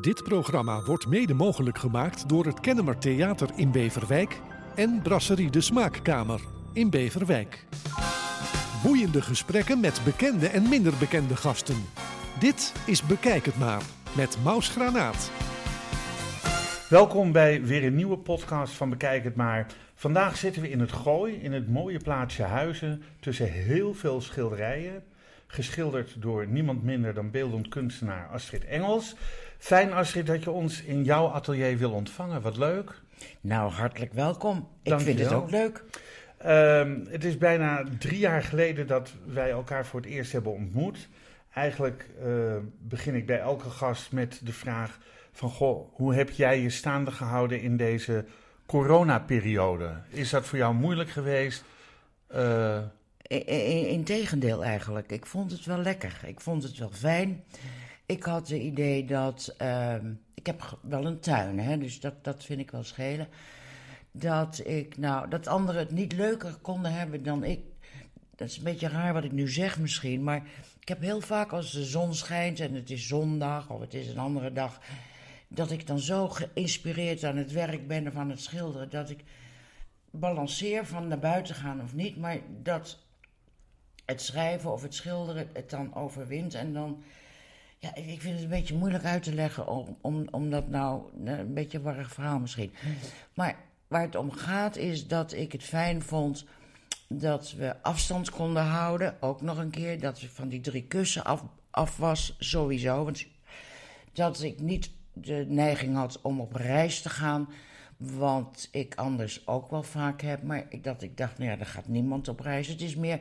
[0.00, 4.40] Dit programma wordt mede mogelijk gemaakt door het Kennemer Theater in Beverwijk
[4.74, 6.40] en Brasserie de Smaakkamer
[6.72, 7.64] in Beverwijk.
[8.82, 11.76] Boeiende gesprekken met bekende en minder bekende gasten.
[12.38, 13.82] Dit is Bekijk het maar
[14.16, 15.30] met Maus Granaat.
[16.88, 19.66] Welkom bij weer een nieuwe podcast van Bekijk het maar.
[19.94, 25.02] Vandaag zitten we in het Gooi, in het mooie plaatsje Huizen, tussen heel veel schilderijen.
[25.46, 29.16] Geschilderd door niemand minder dan beeldend kunstenaar Astrid Engels.
[29.60, 33.00] Fijn Astrid dat je ons in jouw atelier wil ontvangen, wat leuk.
[33.40, 34.68] Nou, hartelijk welkom.
[34.82, 35.84] Ik Dank vind het ook leuk.
[36.38, 41.08] Ehm, het is bijna drie jaar geleden dat wij elkaar voor het eerst hebben ontmoet.
[41.54, 42.28] Eigenlijk eh,
[42.78, 44.98] begin ik bij elke gast met de vraag
[45.32, 45.50] van...
[45.50, 48.24] Goh, hoe heb jij je staande gehouden in deze
[48.66, 49.92] coronaperiode?
[50.08, 51.64] Is dat voor jou moeilijk geweest?
[52.26, 52.78] Eh,
[53.30, 55.12] I- i- Integendeel eigenlijk.
[55.12, 56.20] Ik vond het wel lekker.
[56.26, 57.44] Ik vond het wel fijn.
[58.10, 59.54] Ik had het idee dat...
[59.58, 63.28] ehm, ik heb wel een tuin, hè, dus dat, dat vind ik wel schelen.
[64.12, 67.60] Dat ik, nou, dat anderen het niet leuker konden hebben dan ik.
[68.36, 70.42] Dat is een beetje raar wat ik nu zeg misschien, maar
[70.80, 74.08] ik heb heel vaak als de zon schijnt en het is zondag of het is
[74.08, 74.80] een andere dag,
[75.48, 79.24] dat ik dan zo geïnspireerd aan het werk ben of aan het schilderen, dat ik
[80.10, 82.98] balanceer van naar buiten gaan of niet, maar dat
[84.04, 87.02] het schrijven of het schilderen het dan overwint en dan.
[87.82, 91.02] Ja, ik ik vind het een beetje moeilijk uit te leggen, om, om, omdat nou,
[91.24, 92.72] eh, een beetje een warrig verhaal misschien.
[93.34, 93.56] Maar
[93.88, 96.46] waar het om gaat is dat ik het fijn vond
[97.08, 99.16] dat we afstand konden houden.
[99.20, 103.04] Ook nog een keer dat we van die drie kussen af, af was, sowieso.
[103.04, 103.26] Want
[104.12, 107.48] dat ik niet de neiging had om op reis te gaan.
[107.96, 110.42] Want ik anders ook wel vaak heb.
[110.42, 112.68] Maar ik, dat ik dacht, nou ja, er gaat niemand op reis.
[112.68, 113.20] Het is meer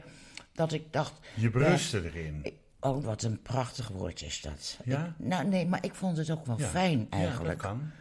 [0.53, 1.13] dat ik dacht...
[1.35, 2.45] je berustte erin.
[2.79, 4.79] Oh, wat een prachtig woord is dat.
[4.83, 5.05] Ja?
[5.05, 6.67] Ik- nou, nee, maar ik vond het ook wel Ja.
[6.67, 7.61] fijn Ja, eigenlijk.
[7.61, 7.91] dat kan.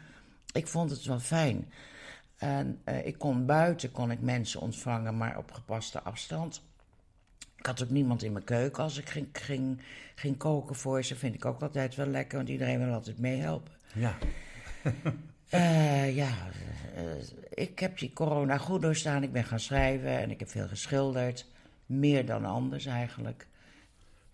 [0.52, 1.72] Ik vond het wel fijn.
[2.36, 6.62] En eh, ik kon buiten kon ik mensen ontvangen, maar op gepaste afstand.
[7.56, 9.80] Ik had ook niemand in mijn keuken als ik ging, ging,
[10.14, 11.17] ging koken voor ze.
[11.17, 13.72] Vind ik ook altijd wel lekker, want iedereen wil altijd meehelpen.
[13.94, 14.14] Ja.
[15.48, 16.28] Eh, ja,
[16.94, 17.02] eh,
[17.64, 19.22] ik heb die corona goed doorstaan.
[19.22, 21.46] Ik ben gaan schrijven en ik heb veel geschilderd.
[21.86, 23.46] Meer dan anders eigenlijk.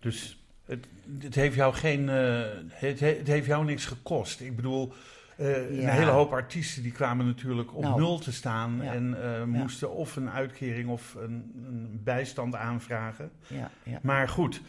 [0.05, 0.85] Dus het,
[1.19, 2.09] het heeft jou geen.
[2.09, 4.39] eh, het, het heeft jou niks gekost.
[4.41, 4.93] Ik bedoel,
[5.37, 8.93] eh, een hele hoop artiesten die kwamen natuurlijk op Nou, nul te staan ja.
[8.93, 13.31] en eh, moesten of een uitkering of een, een bijstand aanvragen.
[13.47, 13.99] Ja, ja.
[14.01, 14.61] Maar goed,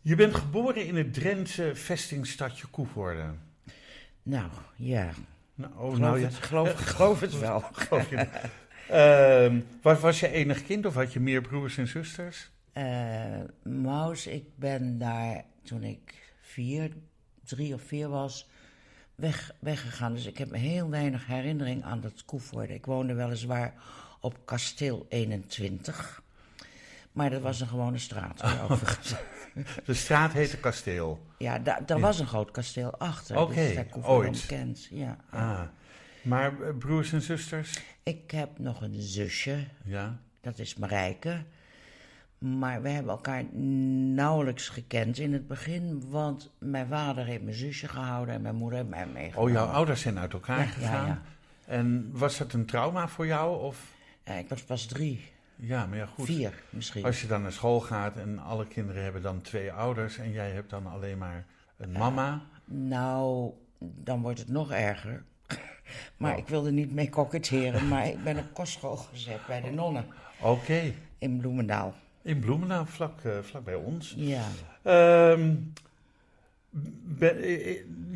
[0.00, 3.24] je bent geboren in het Drentse vestingstadje Koevoorde.
[4.22, 5.10] Nou, ja.
[5.54, 7.60] Nou, oh, Geloof, nou het, geloof, geloof het wel.
[7.72, 8.28] Geloof je-
[8.88, 12.50] Ehm, was, was je enig kind of had je meer broers en zusters?
[12.74, 16.90] Eh Maus, ik ben daar toen ik vier,
[17.44, 18.48] drie of vier was,
[19.14, 20.12] weg, weggegaan.
[20.14, 22.74] Dus ik heb heel weinig herinnering aan dat Koevoorde.
[22.74, 23.74] Ik woonde weliswaar
[24.20, 26.22] op kasteel 21.
[27.12, 29.14] Maar dat was een gewone straat, overigens.
[29.84, 31.26] De straat heette Kasteel.
[31.38, 33.36] Ja, daar, daar was een groot kasteel achter.
[33.40, 34.28] Oké, dus daar ooit.
[34.28, 34.84] ontkend.
[34.90, 35.16] Ja.
[35.30, 35.62] Ah.
[36.22, 37.80] Maar eh, broers en zusters?
[38.02, 40.18] Ik heb nog een zusje, Ja.
[40.40, 41.44] dat is Marijke.
[42.44, 43.44] Maar we hebben elkaar
[44.14, 48.78] nauwelijks gekend in het begin, want mijn vader heeft mijn zusje gehouden en mijn moeder
[48.78, 49.42] heeft mij meegenomen.
[49.42, 51.06] Oh, jouw ouders zijn uit elkaar Ja, gegaan.
[51.06, 51.22] ja, ja.
[51.66, 53.62] En was dat een trauma voor jou?
[53.62, 53.92] Of?
[54.24, 56.26] Ja, ik was pas drie, Ja, maar ja, goed.
[56.26, 57.04] vier misschien.
[57.04, 60.50] Als je dan naar school gaat en alle kinderen hebben dan twee ouders en jij
[60.50, 61.44] hebt dan alleen maar
[61.76, 62.40] een mama.
[62.64, 65.22] Nou, dan wordt het nog erger.
[66.16, 66.38] Maar Oh.
[66.38, 70.04] ik wilde niet mee koketteren, maar ik ben op kostschool gezet bij de nonnen
[70.40, 70.92] Oké.
[71.18, 71.94] in Bloemendaal.
[72.24, 74.14] In Bloemendaal, vlak, eh, vlak bij ons.
[74.16, 74.48] Ja,
[74.82, 75.54] Ehm,
[77.18, 77.40] ben-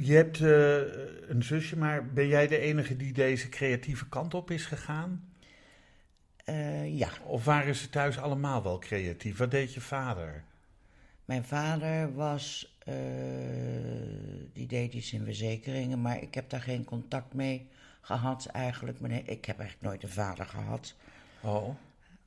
[0.05, 4.51] je hebt eh, een zusje, maar ben jij de enige die deze creatieve kant op
[4.51, 5.29] is gegaan?
[6.45, 7.09] Eh, ja.
[7.25, 9.37] Of waren ze thuis allemaal wel creatief?
[9.39, 10.45] Wat deed je vader?
[11.25, 12.77] Mijn vader was,
[14.53, 17.69] die deed iets in verzekeringen, maar ik heb daar geen contact mee
[18.01, 18.99] gehad eigenlijk.
[19.25, 20.95] Ik heb eigenlijk nooit een vader gehad.
[21.41, 21.69] Oh.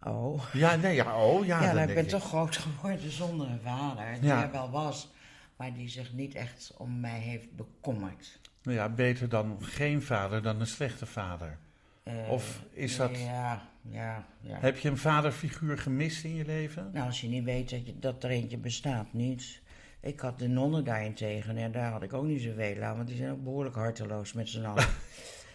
[0.04, 0.44] Oh.
[0.54, 1.62] Ja, nee, ja, oh, ja.
[1.64, 4.44] Ja, nou, ik ben toch groot geworden zonder een vader, die Ja.
[4.44, 5.10] er wel was,
[5.56, 8.40] maar die zich niet echt om mij heeft bekommerd.
[8.64, 11.58] Nou ja, beter dan geen vader dan een slechte vader.
[12.04, 13.18] Eh, Of is dat...
[13.20, 14.58] Ja, ja, ja.
[14.60, 16.90] Heb je een vaderfiguur gemist in je leven?
[16.94, 19.62] Nou, als je niet weet dat, je, dat er eentje bestaat, niet.
[20.00, 23.18] Ik had de nonnen daarentegen en daar had ik ook niet zoveel aan, want die
[23.18, 24.86] zijn ook behoorlijk harteloos met z'n allen.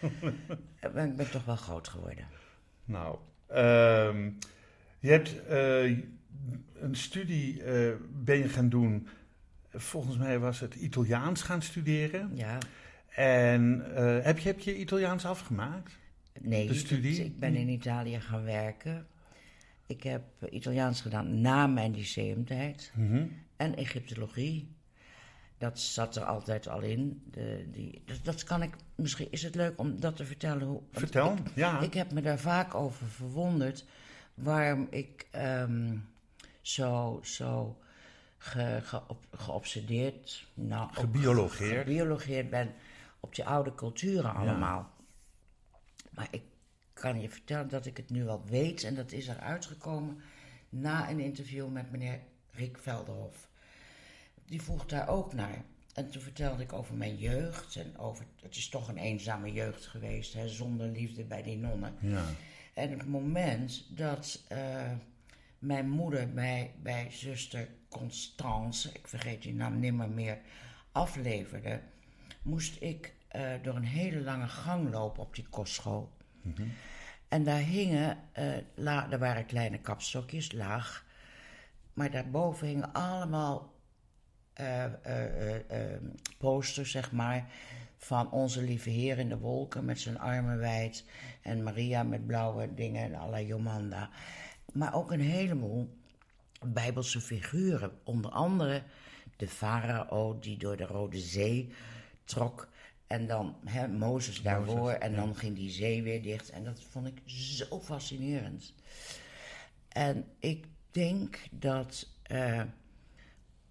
[0.95, 2.27] Maar ik ben toch wel groot geworden.
[2.85, 3.19] Nou,
[4.99, 5.83] je hebt eh,
[6.75, 7.93] een studie eh,
[8.25, 9.09] ben je gaan doen.
[9.73, 12.31] Volgens mij was het Italiaans gaan studeren.
[12.35, 12.59] Ja,
[13.15, 15.99] En eh, heb, je, heb je Italiaans afgemaakt?
[16.41, 17.25] Nee, De studie?
[17.25, 19.07] ik ben in Italië gaan werken.
[19.87, 22.93] Ik heb Italiaans gedaan na mijn lyceumtijd.
[22.95, 23.27] Mhm.
[23.57, 24.76] En Egyptologie.
[25.59, 27.23] Dat zat er altijd al in.
[27.31, 30.67] De, die, dat, dat kan ik, misschien is het leuk om dat te vertellen.
[30.67, 31.33] Hoe, Vertel.
[31.33, 31.81] Ik, ja.
[31.81, 33.85] ik heb me daar vaak over verwonderd.
[34.35, 35.97] Waarom ik ehm,
[36.61, 37.77] zo, zo
[38.39, 38.81] ge,
[39.31, 41.79] geobsedeerd, nou, Gebiologeerd.
[41.79, 42.75] gebiologeerd ben
[43.21, 44.91] op die oude culturen allemaal.
[46.11, 46.43] Maar ik
[46.93, 48.85] kan je vertellen dat ik het nu al weet.
[48.85, 50.21] En dat is eruit gekomen
[50.69, 52.21] na een interview met meneer
[52.51, 53.49] Rick Velderhof.
[54.47, 55.65] Die vroeg daar ook naar.
[55.95, 57.77] En toen vertelde ik over mijn jeugd.
[57.77, 61.95] En over, het is toch een eenzame jeugd geweest, hè, zonder liefde bij die nonnen.
[62.01, 62.25] ja.
[62.75, 64.93] En het moment dat eh,
[65.59, 70.39] mijn moeder mij bij zuster Constance, ik vergeet die naam nimmer meer,
[70.93, 71.81] afleverde,
[72.43, 76.13] moest ik eh, door een hele lange gang lopen op die kostschool.
[77.29, 81.07] En daar hingen, eh, la, er waren kleine kapstokjes, laag,
[81.93, 83.73] maar daarboven hingen allemaal
[84.57, 86.01] eh,
[86.39, 87.49] posters, zeg maar,
[87.97, 91.05] van onze lieve Heer in de wolken met zijn armen wijd
[91.43, 94.11] en Maria met blauwe dingen à la Jomanda.
[94.73, 95.97] Maar ook een heleboel
[96.65, 98.83] bijbelse figuren, onder andere
[99.37, 101.73] de farao die door de Rode Zee
[102.25, 102.69] trok
[103.07, 107.07] en dan hè, Mozes daarvoor en dan ging die zee weer dicht en dat vond
[107.07, 108.75] ik zo fascinerend.
[109.89, 112.09] En ik denk dat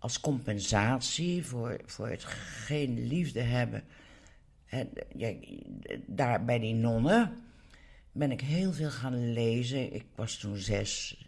[0.05, 3.83] als compensatie voor, voor het geen liefde hebben.
[4.65, 5.33] En, ja,
[6.05, 7.37] daar bij die nonnen
[8.11, 9.93] ben ik heel veel gaan lezen.
[9.93, 11.25] Ik was toen zes.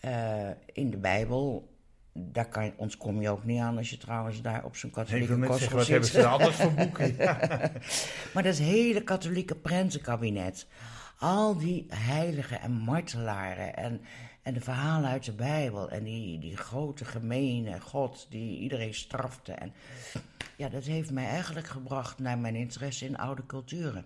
[0.00, 1.70] eh, in de Bijbel.
[2.12, 5.26] Daar kan, ons kom je ook niet aan als je trouwens daar op zo'n katholieke
[5.26, 5.92] zeggen, kostschool wat zit.
[5.94, 7.14] hebben ze anders voor boeken?
[7.18, 7.38] Ja.
[8.34, 10.66] Maar dat hele katholieke prentenkabinet.
[11.18, 14.00] Al die heiligen en martelaren en,
[14.42, 15.90] en de verhalen uit de Bijbel.
[15.90, 19.52] En die, die grote gemene God die iedereen strafte.
[19.52, 19.72] En,
[20.56, 24.04] ja, dat heeft mij eigenlijk gebracht naar mijn interesse in oude culturen.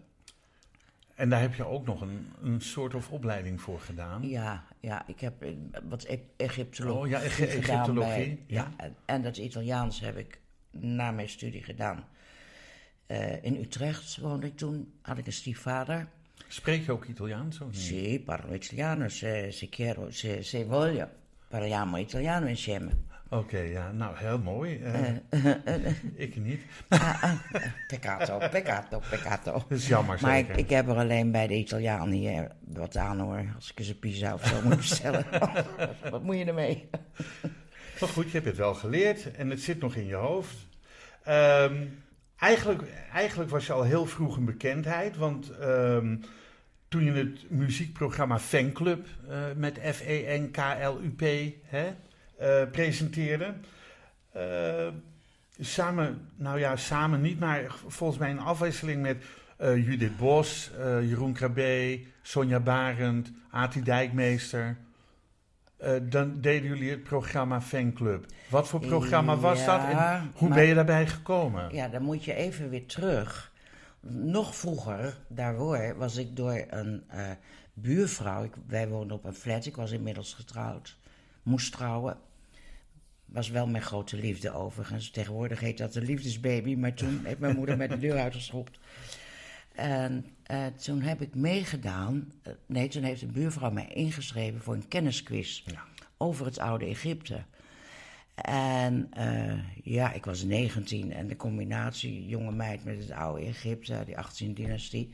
[1.14, 4.28] En daar heb je ook nog een, een soort of opleiding voor gedaan.
[4.28, 5.50] Ja, ja ik heb eh,
[5.88, 8.62] wat e- Egyptologie Oh ja, Egyptologie, bij- ja.
[8.62, 8.84] ja.
[8.84, 10.40] en, en dat Italiaans heb ik
[10.70, 12.04] na mijn studie gedaan.
[13.06, 16.08] Eh, in Utrecht woonde ik toen, had ik een stiefvader.
[16.56, 17.60] Spreek je ook Italiaans?
[17.60, 17.80] Of niet?
[17.80, 21.08] Sì, parlo italiano, se, se quiero, se, se voglio.
[21.48, 22.90] Parliamo italiano insieme.
[23.28, 24.78] Oké, ja, nou heel mooi.
[24.78, 25.16] Eh,
[26.26, 26.60] ik niet.
[26.88, 27.32] Ah, ah,
[27.86, 29.52] peccato, peccato, peccato.
[29.52, 30.58] Dat is jammer Maar ik, zeker.
[30.60, 33.44] ik heb er alleen bij de Italiaan hier wat aan hoor.
[33.54, 35.24] Als ik eens een pizza of zo moet bestellen.
[36.10, 36.88] wat moet je ermee?
[38.00, 40.56] Maar goed, je hebt het wel geleerd en het zit nog in je hoofd.
[41.24, 41.86] Ehm,
[42.38, 42.82] eigenlijk,
[43.12, 46.16] eigenlijk was je al heel vroeg een bekendheid, want ehm,
[46.88, 51.22] toen je het muziekprogramma Fanclub eh, met F-E-N-K-L-U-P
[51.70, 53.54] eh, presenteerde.
[54.32, 54.88] eh,
[55.60, 59.24] samen, nou ja, samen niet, maar volgens mij in afwisseling met
[59.58, 64.76] Judith Bos, Jeroen Krabbe, Sonja Barend, Ati Dijkmeester.
[66.02, 68.24] Dan deden jullie het programma Fanclub.
[68.48, 71.74] Wat voor programma was dat en hoe maar- ben je daarbij gekomen?
[71.74, 73.52] Ja, dan moet je even weer terug.
[74.08, 77.30] Nog vroeger, daarvoor, was ik door een eh,
[77.74, 78.44] buurvrouw.
[78.44, 80.96] Ik, wij woonden op een flat, ik was inmiddels getrouwd.
[81.42, 82.18] Moest trouwen.
[83.24, 85.10] Was wel mijn grote liefde overigens.
[85.10, 88.78] Tegenwoordig heet dat een liefdesbaby, maar toen heeft mijn moeder mij de deur uitgeschopt.
[89.74, 92.32] En eh, toen heb ik meegedaan.
[92.42, 95.84] eh, nee, toen heeft een buurvrouw mij ingeschreven voor een kennisquiz Ja.
[96.16, 97.42] over het oude Egypte.
[98.42, 104.02] En eh, ja, ik was 19 en de combinatie jonge meid met het oude Egypte,
[104.06, 105.10] die 18e dynastie,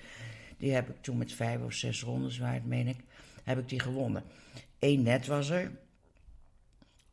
[0.59, 2.97] die heb ik toen met vijf of zes rondes, waar het meen ik,
[3.45, 4.23] heb ik die gewonnen.
[4.79, 5.71] Eén net was er.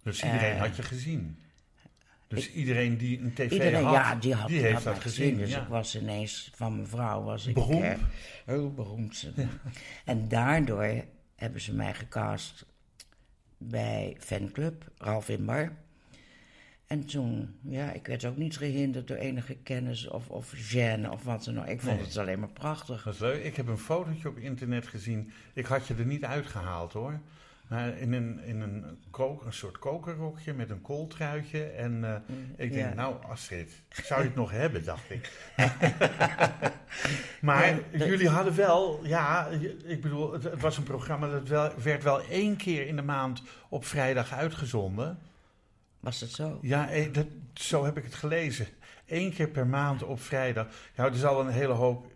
[0.04, 1.38] Dus iedereen Eh, had je gezien.
[2.28, 5.38] Dus iedereen die een tv Iedereen, had, ja, die, had, die heeft had dat gezien.
[5.38, 5.62] Dus ja.
[5.62, 7.84] ik was ineens van mijn vrouw, was ik Beroemd.
[7.84, 7.98] eh,
[8.46, 9.30] heel beroemd.
[10.06, 11.04] En daardoor
[11.36, 12.66] hebben ze mij gecast
[13.58, 15.72] bij fanclub, Ralf Imbar.
[16.90, 21.24] En toen, ja, ik werd ook niet gehinderd door enige kennis of, of gêne of
[21.24, 21.66] wat dan ook.
[21.68, 22.06] Ik vond Nee.
[22.06, 23.04] het alleen maar prachtig.
[23.04, 23.44] Dat is leuk.
[23.44, 25.32] Ik heb een fotootje op internet gezien.
[25.54, 27.20] Ik had je er niet uitgehaald hoor.
[27.68, 31.64] Maar in een, in een, kook, een soort kokerrokje met een kooltruitje.
[31.64, 32.16] En eh,
[32.66, 32.94] ik denk, ja.
[32.94, 35.32] nou Astrid, zou je het nog hebben, dacht ik.
[37.42, 39.48] maar Ja, dat- jullie hadden wel, ja,
[39.86, 43.02] ik bedoel, het, het was een programma dat wel, werd wel één keer in de
[43.02, 45.20] maand op vrijdag uitgezonden.
[46.00, 46.60] Was het zo?
[46.62, 48.68] Ja, eh, dat, zo heb ik het gelezen.
[49.06, 50.68] één keer per maand op vrijdag.
[50.96, 52.12] Ja, er zal een hele hoop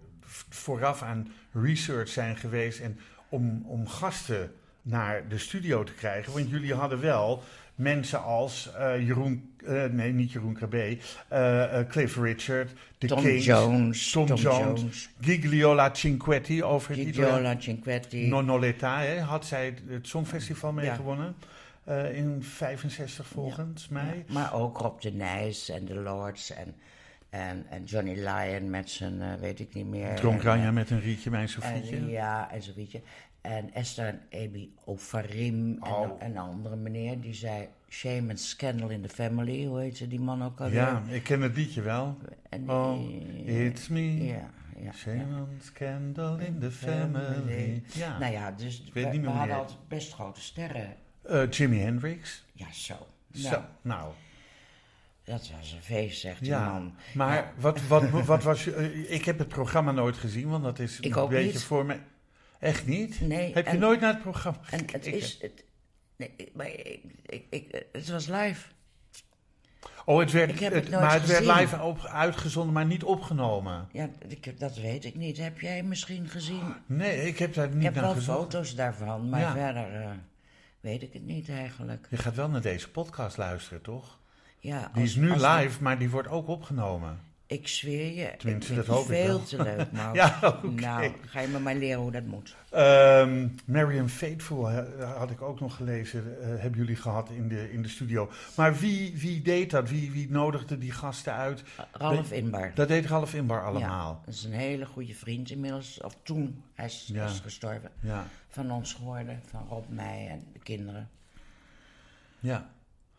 [0.49, 2.99] vooraf aan research zijn geweest en
[3.29, 6.33] om, om gasten naar de studio te krijgen.
[6.33, 7.43] Want jullie hadden wel
[7.75, 10.97] mensen als eh, Jeroen, eh, nee, niet Jeroen Krabbe,
[11.27, 14.11] eh, Cliff Richard, The Tom Kings, Jones.
[14.11, 17.05] Tom, Jones, Gigliola Cinquetti over het.
[17.05, 18.27] Gigiola Cinquetti.
[18.27, 20.97] Nonoletta, hè, had zij het Songfestival Ja.
[21.83, 24.23] Eh, in 65 volgens mij.
[24.27, 26.75] Ja, maar ook Rob de Nijs en de Lords en,
[27.29, 30.07] en, en Johnny Lyon met zijn, eh, weet ik niet meer.
[30.07, 32.05] En, Ranja eh, met een rietje, mijn en, Sofietje.
[32.09, 32.87] ja, en zo'n.
[33.41, 36.01] En Esther en Amy Ofarim Oh.
[36.01, 37.67] en, en een andere meneer die zei...
[37.89, 40.75] Shame and Scandal in the Family, hoe heet ze die man ook alweer?
[40.75, 42.17] Ja, ik ken het liedje wel.
[42.49, 42.99] En, Oh,
[43.45, 44.25] it's me.
[44.25, 44.91] Ja, ja.
[44.91, 45.23] Shame ja.
[45.23, 47.83] on scandal in the family.
[47.93, 48.17] Ja.
[48.17, 50.95] Nou ja, dus we, we hadden altijd best grote sterren.
[51.23, 52.43] Eh, Jimi Hendrix.
[52.53, 53.07] Ja, zo.
[53.33, 54.13] Zo, Nou, nou.
[55.23, 56.95] dat was een feest, zegt die man.
[57.13, 57.51] maar Ja.
[57.57, 58.73] wat, wat, wat was je...
[58.75, 61.63] eh, ik heb het programma nooit gezien, want dat is Ik een beetje niet.
[61.63, 61.97] voor me...
[62.59, 63.21] Echt niet?
[63.21, 65.13] Nee, Heb je nooit naar het programma En het gekeken?
[65.13, 65.37] is...
[65.41, 65.63] Het,
[66.15, 68.67] nee, maar ik, ik, ik, het was live.
[70.05, 71.55] Oh, het werd, Ik heb het, maar het werd gezien.
[71.61, 73.87] live op, uitgezonden, maar niet opgenomen.
[73.91, 75.37] Ja, ik, dat weet ik niet.
[75.37, 76.73] Heb jij misschien gezien?
[76.85, 78.37] Nee, ik heb daar niet Ik heb naar wel gezocht.
[78.39, 79.51] foto's daarvan, maar Ja.
[79.53, 80.09] verder eh,
[80.83, 82.07] weet ik het niet eigenlijk.
[82.09, 84.19] Je gaat wel naar deze podcast luisteren, toch?
[84.59, 87.19] Ja, Die als- is nu live, maar die wordt ook opgenomen.
[87.47, 90.15] Ik zweer je, Tenminste, ik dat hoop ik veel te leuk, Maud.
[90.15, 90.59] Ja.
[90.61, 92.55] Nou, ga je me maar leren hoe dat moet.
[92.69, 94.71] Ehm Marion Faithful
[95.01, 98.31] had ik ook nog gelezen, eh, hebben jullie gehad in de, in de studio.
[98.55, 99.89] Maar wie, wie deed dat?
[99.89, 101.63] Wie, wie nodigde die gasten uit?
[101.91, 102.71] Ralf Inbar.
[102.75, 104.11] Dat deed Ralf Inbar allemaal.
[104.19, 106.01] Ja, dat is een hele goede vriend inmiddels.
[106.01, 107.25] Of toen, hij is, Ja.
[107.25, 107.89] is gestorven.
[107.99, 111.09] Ja, Van ons geworden, van Rob, mij en de kinderen.
[112.39, 112.69] ja.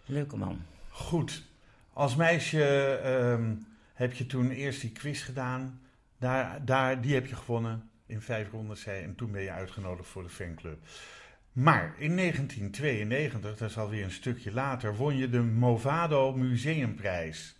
[0.04, 0.60] Leuke man.
[0.88, 1.42] Goed.
[1.92, 2.64] Als meisje
[3.02, 3.54] ehm,
[3.94, 5.80] heb je toen eerst die quiz gedaan.
[6.18, 8.86] Daar, daar, die heb je gewonnen in vijf rondes.
[8.86, 10.78] En toen ben je uitgenodigd voor de fanclub.
[11.52, 17.56] Maar in 1992, dat is alweer een stukje later, won je de Movado Museumprijs.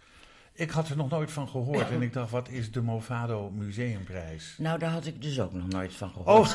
[0.56, 4.54] Ik had er nog nooit van gehoord en ik dacht, wat is de Movado Museumprijs?
[4.58, 6.28] Nou, daar had ik dus ook nog nooit van gehoord.
[6.28, 6.54] Oh,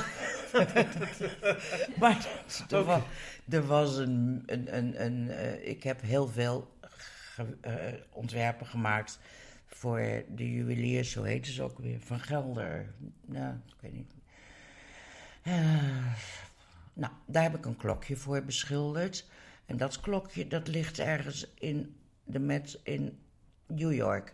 [1.99, 2.27] Maar
[2.69, 3.01] er, was,
[3.49, 4.43] er was een.
[4.45, 9.19] een, een, een eh, ik heb heel veel ge- eh, ontwerpen gemaakt
[9.67, 12.93] voor de juweliers, zo heet ze ook weer, van Gelder.
[13.25, 14.13] Nou, ik weet niet.
[15.43, 16.05] Eh,
[16.93, 19.25] nou, daar heb ik een klokje voor beschilderd.
[19.65, 23.17] En dat klokje, dat ligt ergens in de Met in
[23.69, 24.33] New York.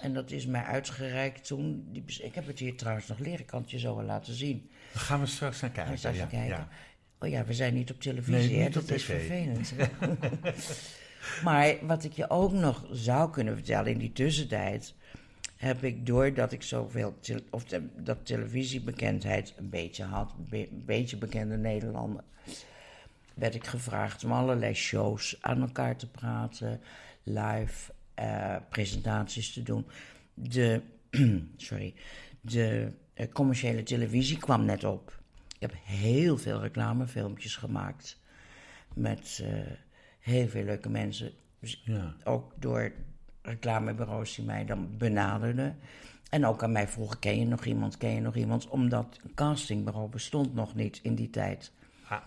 [0.00, 1.88] En dat is mij uitgereikt toen.
[1.92, 4.34] Die, ik heb het hier trouwens nog leren, ik kan het je zo wel laten
[4.34, 4.70] zien.
[4.92, 5.98] daar gaan we straks naar kijken.
[5.98, 6.56] straks ja, even kijken?
[6.56, 6.68] ja.
[7.20, 8.64] Oh ja, we zijn niet op televisie, Nee, hè?
[8.64, 9.72] niet dat is vervelend.
[11.44, 14.94] maar wat ik je ook nog zou kunnen vertellen in die tussentijd...
[15.56, 17.18] heb ik doordat ik zoveel...
[17.50, 17.64] of
[17.96, 20.34] dat televisiebekendheid een beetje had...
[20.48, 22.24] be- een beetje bekende Nederlander...
[23.34, 26.80] werd ik gevraagd om allerlei shows aan elkaar te praten...
[27.22, 29.86] live eh, presentaties te doen.
[30.34, 30.82] De,
[31.56, 31.94] sorry,
[32.40, 35.16] de eh, commerciële televisie kwam net op...
[35.54, 38.20] Ik heb heel veel reclamefilmpjes gemaakt
[38.94, 39.50] met eh,
[40.20, 41.32] heel veel leuke mensen.
[41.60, 42.14] Dus Ja.
[42.24, 42.92] ook door
[43.42, 45.78] reclamebureaus die mij dan benaderden.
[46.30, 48.68] En ook aan mij vroegen, ken je nog iemand, ken je nog iemand?
[48.68, 51.72] Omdat een castingbureau bestond nog niet in die tijd.
[52.08, 52.22] Ah,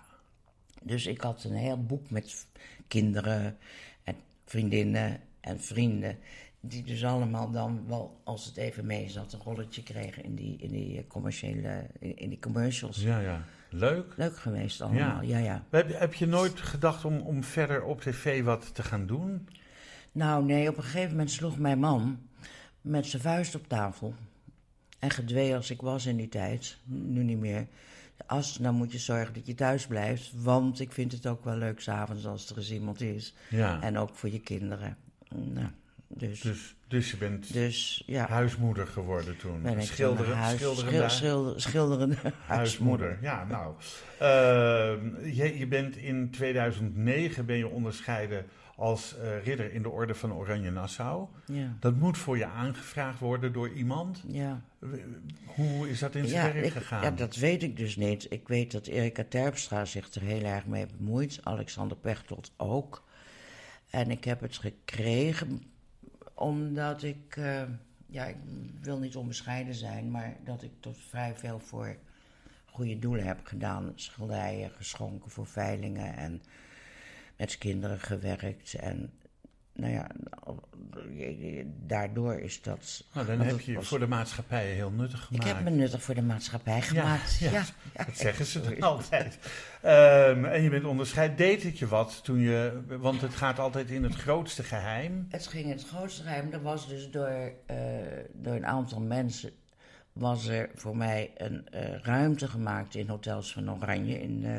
[0.83, 2.47] Dus ik had een heel boek met
[2.87, 3.57] kinderen
[4.03, 6.17] en vriendinnen en vrienden.
[6.59, 10.57] Die dus allemaal dan wel, als het even mee zat, een rolletje kregen in die,
[10.57, 13.01] in die commerciële, in, die commercials.
[13.01, 13.43] ja, ja.
[13.69, 14.13] Leuk.
[14.17, 15.63] Leuk geweest allemaal, ja, ja.
[15.69, 19.47] Heb, heb je nooit gedacht om, om verder op tv wat te gaan doen?
[20.11, 22.19] Nou nee, op een gegeven moment sloeg mijn man
[22.81, 24.13] met zijn vuist op tafel.
[24.99, 27.67] En gedwee als ik was in die tijd, nu niet meer.
[28.25, 30.31] As, dan moet je zorgen dat je thuis blijft.
[30.35, 33.33] Want ik vind het ook wel leuk s'avonds als er eens iemand is.
[33.49, 33.81] Ja.
[33.81, 34.97] En ook voor je kinderen.
[35.35, 35.67] Nou,
[36.07, 37.47] dus, dus, Dus, dus je bent
[38.05, 38.27] ja.
[38.27, 39.61] huismoeder geworden toen.
[39.61, 43.17] Ben ik schilderen, huis, schilderende schil- schilder- schilderende huismoeder.
[43.21, 43.73] Ja, nou.
[44.19, 48.45] Ehm, je, je bent in 2009 ben je onderscheiden
[48.75, 51.27] als eh, ridder in de orde van Oranje Nassau.
[51.45, 54.23] Ja, Dat moet voor je aangevraagd worden door iemand.
[54.27, 54.61] ja.
[55.45, 57.01] Hoe is dat in zijn Ja, werk ik, gegaan?
[57.03, 58.25] ja, dat weet ik dus niet.
[58.29, 61.39] Ik weet dat Erika Terpstra zich er heel erg mee bemoeit.
[61.43, 63.03] Alexander Pechtold ook.
[63.91, 65.63] En ik heb het gekregen
[66.33, 67.35] omdat ik...
[67.37, 67.63] eh,
[68.05, 68.37] ja, ik
[68.81, 70.11] wil niet onbescheiden zijn...
[70.11, 71.97] maar dat ik tot vrij veel voor
[72.65, 73.91] goede doelen heb gedaan.
[73.95, 76.41] Schilderijen geschonken voor veilingen en
[77.37, 78.73] met kinderen gewerkt.
[78.73, 79.11] En
[79.81, 80.07] nou ja,
[81.85, 83.03] daardoor is dat...
[83.13, 85.47] Nou, dan heb je was- voor de maatschappij heel nuttig Ik gemaakt.
[85.53, 87.37] heb me nuttig voor de maatschappij gemaakt.
[87.39, 87.63] ja, Ja,
[88.05, 89.37] dat zeggen ze dan altijd.
[89.81, 91.37] Ehm, en je bent onderscheid.
[91.37, 92.81] Deed het je wat toen je...
[92.87, 95.25] Want het gaat altijd in het grootste geheim.
[95.29, 96.51] Het ging in het grootste geheim.
[96.51, 97.75] Er was dus door, eh,
[98.33, 99.51] door een aantal mensen...
[100.13, 104.53] was er voor mij een eh, ruimte gemaakt in Hotels van Oranje in, eh,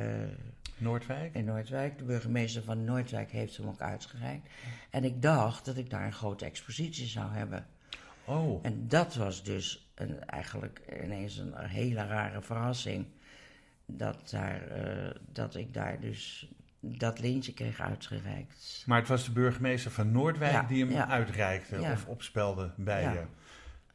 [0.83, 1.35] Noordwijk.
[1.35, 1.99] in Noordwijk.
[1.99, 4.49] De burgemeester van Noordwijk heeft hem ook uitgereikt.
[4.91, 7.67] En ik dacht dat ik daar een grote expositie zou hebben.
[8.25, 13.07] Oh, En dat was dus een, eigenlijk ineens een hele rare verrassing.
[13.87, 16.49] Dat, daar, eh, dat ik daar dus
[16.81, 18.83] dat lintje kreeg uitgereikt.
[18.87, 21.09] maar het was de burgemeester van Noordwijk Ja, die hem ja.
[21.09, 21.93] uitreikte Ja.
[21.93, 23.23] of opspelde bij je.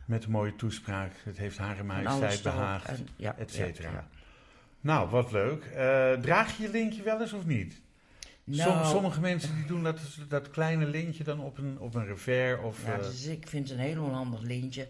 [0.05, 1.11] Met een mooie toespraak.
[1.23, 2.87] Het heeft alles Majesteit behaagd.
[2.87, 4.07] en- ja, et cetera.
[4.87, 5.63] Nou, wat leuk.
[5.65, 7.81] Eh, draag je je lintje wel eens of niet?
[8.49, 12.05] Som- Nou, sommige mensen die doen dat, dat kleine lintje dan op een, op een
[12.05, 12.85] revers of...
[12.85, 14.87] ja, eh, dus ik vind het een heel onhandig lintje.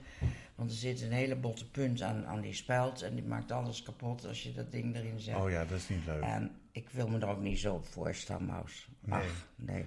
[0.56, 3.02] Want er zit een hele botte punt aan, aan die speld.
[3.02, 5.36] En die maakt alles kapot als je dat ding erin zet.
[5.36, 6.22] Oh ja, dat is niet leuk.
[6.22, 8.88] En ik wil me er ook niet zo op voorstaan, Maus.
[9.00, 9.20] Nee.
[9.20, 9.86] Ach, nee.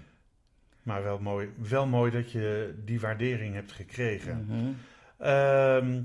[0.83, 4.45] Maar wel mooi, wel mooi dat je die waardering hebt gekregen.
[4.49, 4.73] Mhm.
[5.19, 6.02] Ehm,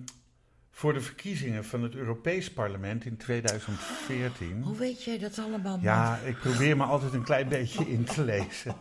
[0.77, 4.61] voor de verkiezingen van het Europees Parlement in 2014.
[4.61, 5.79] Hoe weet jij dat allemaal?
[5.81, 8.75] Ja, ik probeer me altijd een klein beetje in te lezen.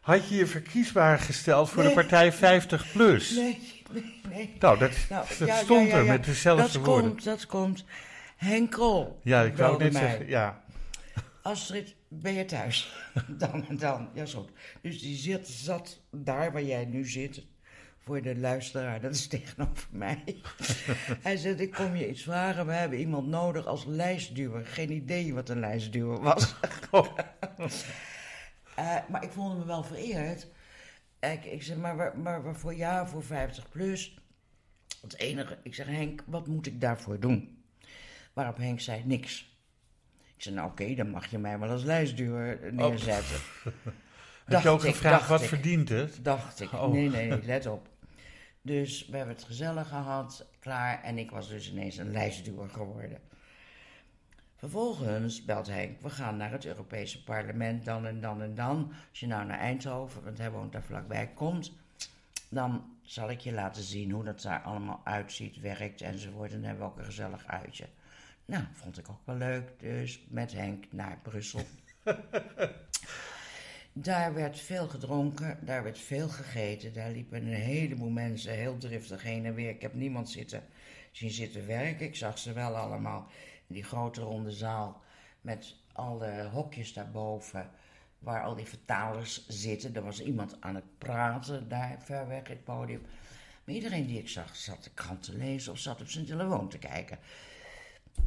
[0.00, 3.30] Had je je verkiesbaar gesteld voor de partij 50 plus?
[3.34, 3.58] Nee,
[3.90, 4.56] nee, nee.
[4.58, 7.10] Nou, dat, Nou, dat ja, stond ja, ja, er met dezelfde dat woorden.
[7.10, 7.84] Komt, dat komt.
[8.36, 10.02] Henk Krol Ja, ik wou net mij.
[10.02, 10.64] zeggen, ja.
[11.42, 12.94] Astrid, ben je thuis?
[13.28, 14.08] dan en dan.
[14.14, 14.48] Ja, zo.
[14.82, 17.42] Dus die zit, zat daar waar jij nu zit.
[18.04, 20.22] Voor de luisteraar, dat is tegenover mij.
[21.22, 22.66] Hij zegt, ik kom je iets vragen.
[22.66, 24.66] We hebben iemand nodig als lijstduwer.
[24.66, 26.54] Geen idee wat een lijstduwer was.
[26.90, 27.06] Oh.
[28.76, 30.46] Eh, maar ik voelde me wel vereerd.
[31.20, 34.18] Ik, ik zeg, maar, waar- maar waarvoor ja, voor 50 plus.
[35.00, 37.62] Het enige, ik zeg, Henk, wat moet ik daarvoor doen?
[38.32, 39.56] Waarop Henk zei, niks.
[40.36, 43.36] Ik zei, nou oké, dan mag je mij wel als lijstduwer neerzetten.
[44.44, 45.48] Heb je ook gevraagd, dacht wat ik.
[45.48, 46.18] verdient het?
[46.24, 46.72] Dacht ik.
[46.72, 46.92] Oh.
[46.92, 47.88] Nee, nee, let op.
[48.62, 51.02] Dus we hebben het gezellig gehad, klaar.
[51.02, 53.20] En ik was dus ineens een lijstduwer geworden.
[54.56, 58.92] Vervolgens belt Henk, we gaan naar het Europese parlement dan en dan en dan.
[59.10, 61.72] Als je nou naar Eindhoven, want hij woont daar vlakbij, komt...
[62.48, 66.50] dan zal ik je laten zien hoe dat daar allemaal uitziet, werkt enzovoort.
[66.50, 67.88] En dan hebben we ook een gezellig uitje.
[68.44, 69.80] Nou, vond ik ook wel leuk.
[69.80, 71.62] Dus met Henk naar Brussel.
[73.94, 76.92] Daar werd veel gedronken, daar werd veel gegeten.
[76.92, 79.68] Daar liepen een heleboel mensen heel driftig heen en weer.
[79.68, 80.64] Ik heb niemand zitten,
[81.10, 82.06] zien zitten werken.
[82.06, 83.26] Ik zag ze wel allemaal
[83.66, 85.02] in die grote ronde zaal
[85.40, 87.70] met alle hokjes daarboven.
[88.18, 89.96] Waar al die vertalers zitten.
[89.96, 93.02] Er was iemand aan het praten daar ver weg in het podium.
[93.64, 96.68] Maar iedereen die ik zag zat de krant te lezen of zat op zijn telefoon
[96.68, 97.18] te kijken.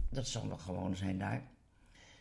[0.10, 1.41] Dat zal wel gewoon zijn daar.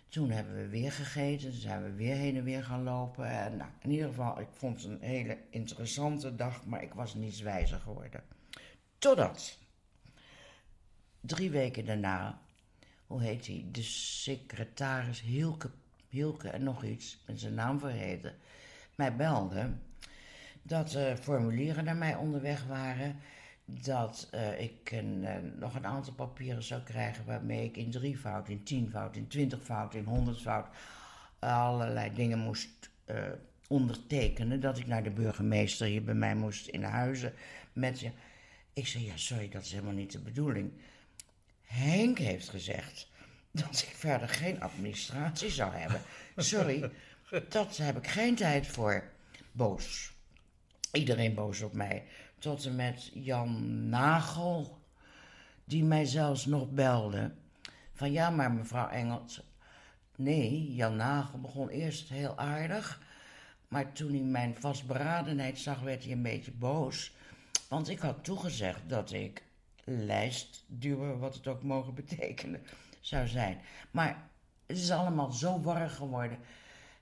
[0.08, 3.26] Toen hebben we weer gegeten, toen zijn we weer heen en weer gaan lopen.
[3.26, 7.14] En nou, in ieder geval, ik vond het een hele interessante dag, maar ik was
[7.14, 8.22] niets wijzer geworden.
[8.98, 9.58] Totdat,
[11.20, 12.40] drie weken daarna,
[13.06, 15.70] hoe heet hij, de secretaris Hielke,
[16.08, 18.34] Hielke en nog iets, ben zijn naam vergeten,
[18.94, 19.72] mij belde
[20.62, 23.16] dat er formulieren naar mij onderweg waren.
[23.64, 28.48] Dat eh, ik een, eh, nog een aantal papieren zou krijgen waarmee ik in drievoud,
[28.48, 30.66] in tienvoud, in twintigvoud, in honderdvoud
[31.53, 33.22] allerlei dingen moest eh,
[33.68, 34.61] ondertekenen.
[34.61, 37.35] Dat ik naar de burgemeester hier bij mij moest in huizen
[37.72, 38.11] met je.
[38.72, 40.72] Ik zei, ja, sorry, dat is helemaal niet de bedoeling.
[41.62, 43.09] Henk heeft gezegd
[43.50, 46.00] dat ik verder geen administratie zou hebben.
[46.37, 46.90] Sorry,
[47.48, 49.11] dat heb ik geen tijd voor.
[49.53, 50.12] Boos.
[50.92, 52.05] Iedereen boos op mij.
[52.44, 54.78] Tot en met Jan Nagel,
[55.64, 57.33] die mij zelfs nog belde.
[57.92, 59.42] Van ja, maar mevrouw Engels.
[60.16, 63.02] Nee, Jan Nagel begon eerst heel aardig.
[63.68, 67.12] Maar toen hij mijn vastberadenheid zag, werd hij een beetje boos.
[67.68, 69.42] Want ik had toegezegd dat ik
[69.85, 72.62] lijstduwer, wat het ook mogen betekenen,
[73.00, 73.61] zou zijn.
[73.90, 74.28] Maar
[74.66, 76.38] het is allemaal zo warrig geworden.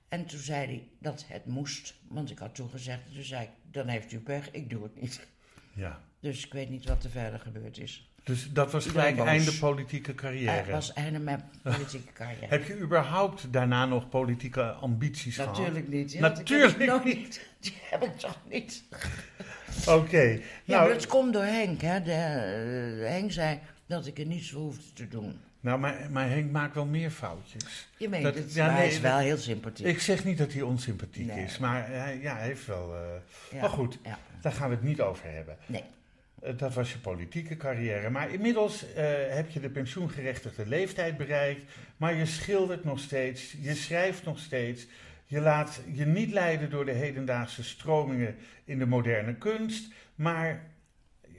[0.07, 3.13] En toen zei hij dat het moest, want ik had toegezegd.
[3.13, 5.27] Toen zei ik, dan heeft u pech, ik doe het niet.
[5.73, 6.01] Ja.
[6.19, 8.11] Dus ik weet niet wat er verder gebeurd is.
[8.23, 10.51] Dus dat was gelijk einde politieke carrière.
[10.51, 12.45] Het was einde mijn politieke carrière.
[12.47, 15.57] Heb je überhaupt daarna nog politieke ambities gehad?
[15.57, 16.11] Natuurlijk niet.
[16.11, 17.47] Ja, Natuurlijk ik nog niet.
[17.59, 18.83] Die heb ik toch niet.
[19.87, 20.39] Oké.
[20.65, 21.81] Nou, maar het komt door Henk.
[21.81, 22.01] Hè.
[22.01, 25.39] De, eh, Henk zei dat ik er niets voor hoefde te doen.
[25.63, 27.87] Nou, maar, maar Henk maakt wel meer foutjes.
[27.97, 29.85] Je meent Dat- het, ja, maar nee, hij is wel heel sympathiek.
[29.85, 31.43] Ik zeg niet dat hij onsympathiek Nee.
[31.43, 32.95] is, maar hij, ja, hij heeft wel...
[33.51, 34.19] Ja, Maar goed, Ja.
[34.41, 35.57] daar gaan we het niet over hebben.
[35.65, 35.83] Nee.
[36.41, 38.09] Eh, Dat was je politieke carrière.
[38.09, 41.63] Maar inmiddels eh, heb je de pensioengerechtigde leeftijd bereikt.
[41.97, 44.87] Maar je schildert nog steeds, je schrijft nog steeds.
[45.25, 49.93] Je laat je niet leiden door de hedendaagse stromingen in de moderne kunst.
[50.15, 50.61] Maar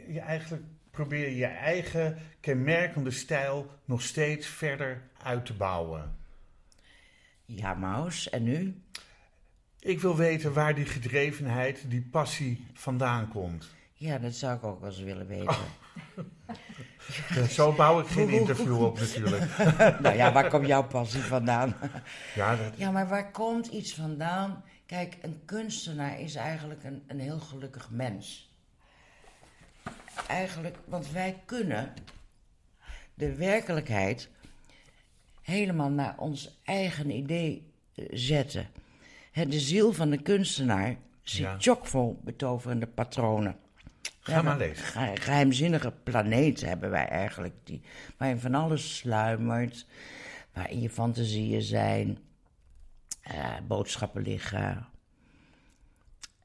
[0.09, 0.63] je eigenlijk
[0.95, 6.17] probeer je eigen kenmerkende stijl nog steeds verder uit te bouwen.
[7.45, 8.31] Ja, Maus.
[8.31, 8.83] En nu?
[9.81, 13.71] Ik wil weten waar die gedrevenheid, die passie vandaan komt.
[13.93, 15.57] Ja, dat zou ik ook wel eens willen weten.
[17.29, 19.59] Eh, Zo bouw ik geen interview op natuurlijk.
[20.03, 21.75] nou ja, waar komt jouw passie vandaan?
[22.35, 24.65] Ja, dat, ja, maar waar komt iets vandaan?
[24.87, 28.54] Kijk, een kunstenaar is eigenlijk een, een heel gelukkig mens.
[30.29, 31.93] Eigenlijk, want wij kunnen
[33.15, 34.29] de werkelijkheid
[35.43, 38.67] helemaal naar ons eigen idee eh, zetten.
[39.33, 41.57] De ziel van de kunstenaar zit Ja.
[41.59, 43.57] chockvol betoverende patronen.
[44.21, 44.85] Ga maar lezen.
[44.85, 47.83] Ge- geheimzinnige planeet hebben wij eigenlijk, die,
[48.17, 49.87] waarin van alles sluimert,
[50.53, 52.19] waarin je fantasieën zijn,
[53.21, 54.87] eh, boodschappen liggen.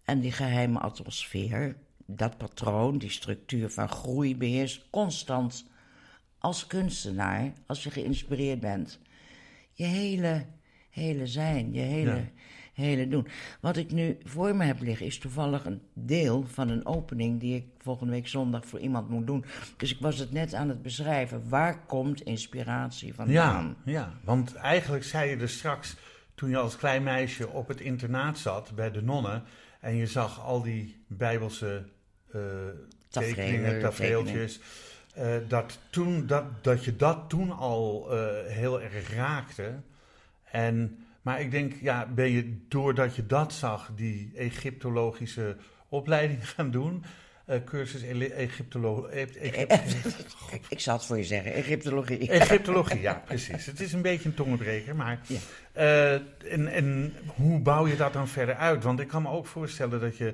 [0.04, 1.76] En die geheime atmosfeer,
[2.16, 5.66] dat patroon, die structuur van groei beheerst constant
[6.38, 9.00] als kunstenaar, als je geïnspireerd bent.
[9.74, 10.46] Je hele,
[10.90, 12.30] hele zijn, je hele, Ja.
[12.74, 13.28] hele doen.
[13.62, 17.56] Wat ik nu voor me heb liggen is toevallig een deel van een opening die
[17.56, 19.46] ik volgende week zondag voor iemand moet doen.
[19.78, 21.50] Dus ik was het net aan het beschrijven.
[21.50, 23.76] Waar komt inspiratie vandaan?
[23.86, 25.96] Ja, ja, want eigenlijk zei je er straks,
[26.36, 29.44] toen je als klein meisje op het internaat zat bij de nonnen,
[29.80, 31.86] en je zag al die bijbelse
[33.10, 34.60] tekeningen, tafereeltjes,
[35.14, 39.74] eh, dat, toen, dat, dat je dat toen al eh, heel erg raakte.
[40.52, 45.56] En, maar ik denk, ja, ben je doordat je dat zag, die Egyptologische
[45.90, 47.04] opleiding gaan doen,
[47.46, 49.84] eh, cursus Egyptolo Egypt-
[50.52, 52.30] Ik, ik zal het voor je zeggen, Egyptologie.
[52.30, 53.66] Egyptologie, ja, precies.
[53.66, 55.20] Het is een beetje een tongenbreker, maar...
[55.28, 55.38] Ja.
[55.72, 56.14] eh,
[56.54, 58.84] en, en hoe bouw je dat dan verder uit?
[58.84, 60.34] Want ik kan me ook voorstellen dat je,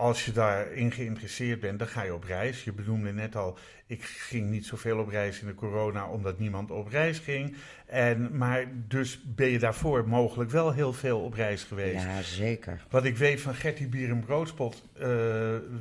[0.00, 2.64] als je daarin geïnteresseerd bent, dan ga je op reis.
[2.64, 6.70] Je benoemde net al, ik ging niet zoveel op reis in de corona, omdat niemand
[6.70, 7.56] op reis ging.
[7.86, 12.04] En, maar dus ben je daarvoor mogelijk wel heel veel op reis geweest.
[12.04, 12.84] Ja, zeker.
[12.90, 15.08] Wat ik weet van Gertie Bier en Broodspot, eh,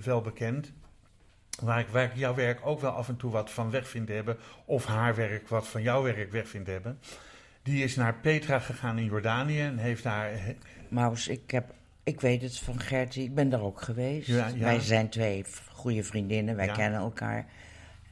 [0.04, 0.72] wel bekend.
[1.62, 4.08] Waar ik, waar ik jouw werk ook wel af en toe wat van weg vind
[4.08, 4.38] hebben.
[4.66, 7.00] Of haar werk wat van jouw werk weg vindt hebben.
[7.64, 10.32] Die is naar Petra gegaan in Jordanië en heeft daar.
[10.90, 11.74] Maus, ik, heb,
[12.10, 14.28] ik weet het van Gertie, ik ben daar ook geweest.
[14.28, 14.58] Ja, ja.
[14.58, 16.74] Wij zijn twee goede vriendinnen, wij Ja.
[16.74, 17.46] kennen elkaar.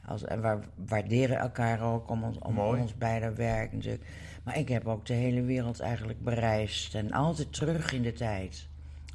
[0.06, 2.80] Als, en we waarderen elkaar ook om ons, om, Mooi.
[2.80, 2.94] ons
[3.34, 4.04] werk natuurlijk.
[4.42, 6.94] Maar ik heb ook de hele wereld eigenlijk bereisd.
[6.94, 8.66] En altijd terug in de tijd.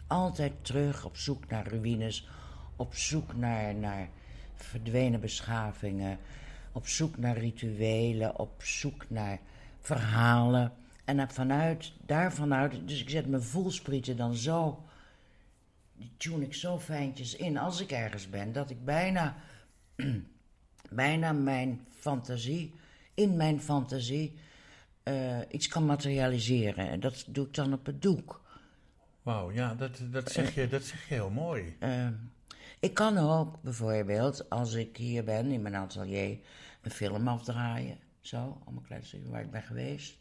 [0.08, 2.28] Altijd terug op zoek naar ruïnes.
[2.76, 4.08] Op zoek naar, naar
[4.56, 6.18] verdwenen beschavingen.
[6.72, 8.40] Op zoek naar rituelen.
[8.40, 9.40] Op zoek naar
[9.82, 10.72] verhalen.
[11.06, 14.84] En vanuit, daarvanuit, dus ik zet mijn voelsprieten dan zo,
[15.94, 19.36] die tune ik zo fijntjes in als ik ergens ben, dat ik bijna,
[20.90, 22.74] bijna mijn fantasie,
[23.14, 24.38] in mijn fantasie,
[25.04, 26.90] eh, iets kan materialiseren.
[26.90, 28.42] En dat doe ik dan op het doek.
[29.22, 31.76] Wauw, ja, dat, dat, zeg je, dat zeg je heel mooi.
[31.80, 32.08] Eh,
[32.80, 36.38] ik kan ook bijvoorbeeld, als ik hier ben in mijn atelier,
[36.82, 37.98] een film afdraaien.
[38.22, 40.18] Zo, allemaal kleine stukjes waar ik ben geweest.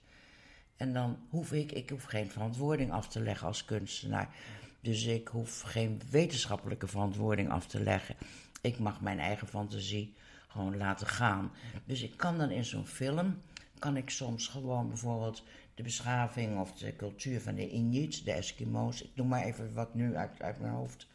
[0.77, 4.35] En dan hoef ik, ik hoef geen verantwoording af te leggen als kunstenaar.
[4.81, 8.17] Dus ik hoef geen wetenschappelijke verantwoording af te leggen.
[8.61, 10.15] Ik mag mijn eigen fantasie
[10.49, 11.53] gewoon laten gaan.
[11.85, 13.43] Dus ik kan dan in zo'n film,
[13.79, 19.03] kan ik soms gewoon bijvoorbeeld de beschaving of de cultuur van de Inuit, de Eskimo's,
[19.03, 21.07] ik noem maar even wat nu uit, uit mijn hoofd,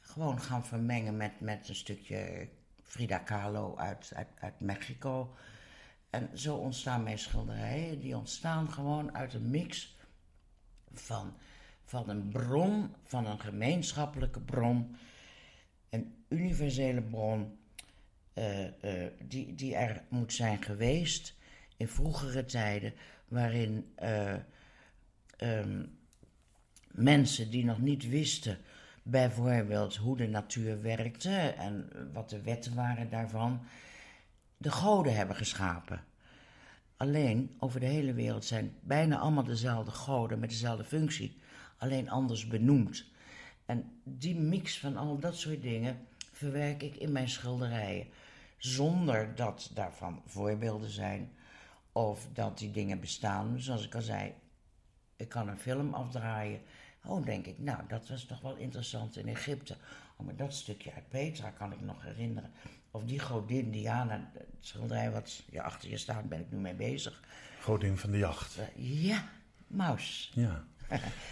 [0.00, 2.48] gewoon gaan vermengen met, met een stukje
[2.82, 5.34] Frida Kahlo uit, uit, uit Mexico.
[6.14, 8.00] En zo ontstaan mijn schilderijen.
[8.00, 9.96] Die ontstaan gewoon uit een mix
[10.92, 11.34] van,
[11.84, 14.96] van een bron, van een gemeenschappelijke bron,
[15.90, 17.58] een universele bron,
[18.32, 21.34] eh, eh, die, die er moet zijn geweest
[21.76, 22.92] in vroegere tijden,
[23.28, 24.34] waarin eh,
[25.36, 25.86] ehm,
[26.90, 28.58] mensen die nog niet wisten,
[29.02, 33.66] bijvoorbeeld hoe de natuur werkte en wat de wetten waren daarvan,
[34.64, 36.04] de goden hebben geschapen.
[36.96, 41.38] Alleen over de hele wereld zijn bijna allemaal dezelfde goden met dezelfde functie,
[41.78, 43.04] alleen anders benoemd.
[43.66, 48.06] En die mix van al dat soort dingen verwerk ik in mijn schilderijen.
[48.56, 51.32] zonder dat daarvan voorbeelden zijn
[51.92, 53.60] of dat die dingen bestaan.
[53.60, 54.32] Zoals ik al zei,
[55.16, 56.60] ik kan een film afdraaien.
[57.06, 59.76] Oh, denk ik, nou, dat was toch wel interessant in Egypte.
[60.16, 62.50] Oh, maar dat stukje uit Petra kan ik nog herinneren.
[62.94, 66.74] Of die godin Diana, het schilderij wat je achter je staat, ben ik nu mee
[66.74, 67.20] bezig.
[67.60, 68.58] Godin van de jacht.
[68.58, 69.28] Uh, ja,
[69.66, 70.32] Maus.
[70.34, 70.64] Ja.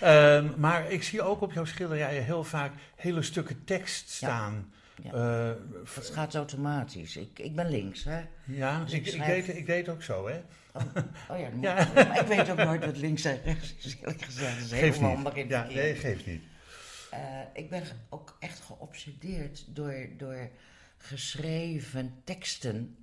[0.03, 4.72] uh, maar ik zie ook op jouw schilderijen heel vaak hele stukken tekst staan.
[5.03, 5.51] Ja.
[5.51, 5.57] Uh,
[5.94, 7.16] dat gaat automatisch.
[7.16, 8.20] Ik, ik ben links, hè?
[8.44, 9.38] Ja, dus ik, ik, schrijf...
[9.38, 10.40] ik, deed, ik deed ook zo, hè?
[10.72, 10.83] Oh,
[11.29, 11.88] oh ja, ja.
[11.94, 14.55] maar ik weet ook nooit wat links en rechts is, eerlijk gezegd.
[14.55, 15.01] Dat is geeft
[15.37, 16.42] in ja, nee, geeft niet.
[17.12, 17.18] Uh,
[17.53, 20.51] ik ben ook echt geobsedeerd door, door
[21.02, 22.96] geschreven teksten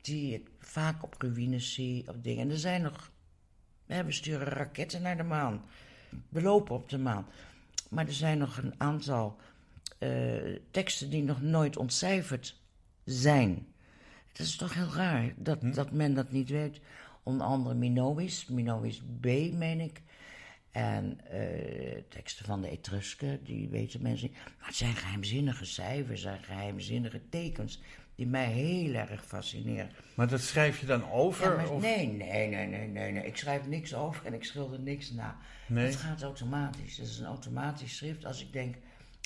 [0.00, 2.42] die ik vaak op ruïnes zie, op dingen.
[2.42, 3.10] En er zijn nog...
[3.86, 5.64] We sturen raketten naar de maan.
[6.28, 7.26] We lopen op de maan.
[7.90, 9.36] Maar er zijn nog een aantal
[9.98, 12.60] uh, teksten die nog nooit ontcijferd
[13.04, 13.66] zijn.
[14.28, 15.72] Het is toch heel raar dat, hm?
[15.72, 16.80] dat men dat niet weet.
[17.22, 20.02] Onder andere Minois, Minois B, meen ik.
[20.72, 24.36] En uh, teksten van de Etrusken, die weten mensen niet.
[24.58, 27.80] Maar het zijn geheimzinnige cijfers en geheimzinnige tekens
[28.14, 29.90] die mij heel erg fascineren.
[30.14, 31.60] Maar dat schrijf je dan over?
[31.60, 31.82] Ja, of?
[31.82, 33.26] Nee, nee, nee, nee, nee, nee.
[33.26, 35.36] Ik schrijf niks over en ik schilder niks na.
[35.68, 35.84] Nee?
[35.84, 36.96] Het gaat automatisch.
[36.96, 38.24] Het is een automatisch schrift.
[38.24, 38.76] Als ik denk,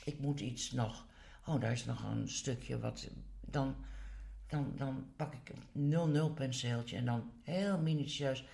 [0.04, 1.06] ik moet iets nog.
[1.46, 3.08] Oh, daar is nog een stukje wat.
[3.40, 3.76] Dan,
[4.46, 8.44] dan, dan pak ik een 0-0 penseeltje en dan heel minutieus.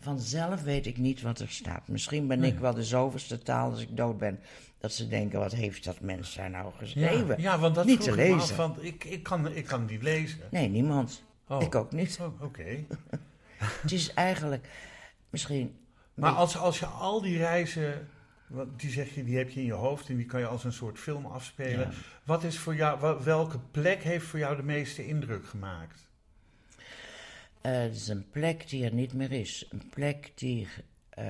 [0.00, 1.88] Vanzelf weet ik niet wat er staat.
[1.88, 4.40] Misschien ben ik wel de zoveelste taal als ik dood ben.
[4.78, 7.28] Dat ze denken, wat heeft dat mens daar nou geschreven?
[7.28, 8.56] Ja, ja want dat niet te lezen.
[8.56, 10.38] Want ik, ik, kan, ik kan niet lezen.
[10.50, 11.22] Nee, niemand.
[11.48, 11.62] Oh.
[11.62, 12.18] Ik ook niet.
[12.20, 12.84] Oh, Oké.
[13.82, 14.68] het is eigenlijk
[15.30, 15.74] misschien...
[16.14, 18.08] Maar als, als je al die reizen
[18.76, 20.72] die zeg je, die heb je in je hoofd en die kan je als een
[20.72, 21.92] soort film afspelen.
[22.24, 26.08] Wat is voor jou, welke plek heeft voor jou de meeste indruk gemaakt?
[27.62, 29.66] Uh, het is een plek die er niet meer is.
[29.70, 30.68] Een plek die
[31.18, 31.24] uh,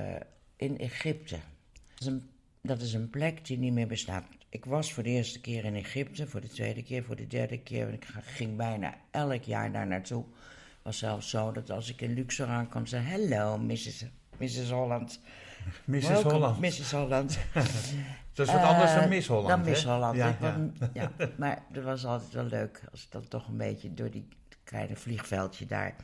[0.55, 1.35] in Egypte.
[1.73, 2.29] Dat is, een,
[2.61, 4.23] dat is, een, plek die niet meer bestaat.
[4.49, 7.59] Ik was voor de eerste keer in Egypte, voor de tweede keer, voor de derde
[7.59, 7.93] keer.
[7.93, 10.23] Ik ging bijna elk jaar daar naartoe.
[10.23, 14.05] Het was zelfs zo dat als ik in Luxor aankwam, zei: Hello, Mrs.
[14.37, 14.69] Mrs.
[14.69, 15.19] Holland.
[15.85, 16.21] Mrs.
[16.21, 16.59] Holland.
[16.59, 16.91] Mrs.
[16.91, 17.39] Holland.
[18.33, 19.47] dat is wat anders dan Miss Holland.
[19.47, 20.15] Dan Miss Holland.
[20.15, 20.71] Ja, ja.
[20.93, 24.27] ja, maar het was altijd wel leuk als ik dan toch een beetje door die
[24.71, 25.95] kleine vliegveldje daar.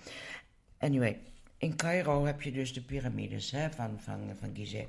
[0.78, 1.20] Anyway,
[1.58, 4.88] in Cairo heb je dus de piramides hè, van, van, van Gizeh.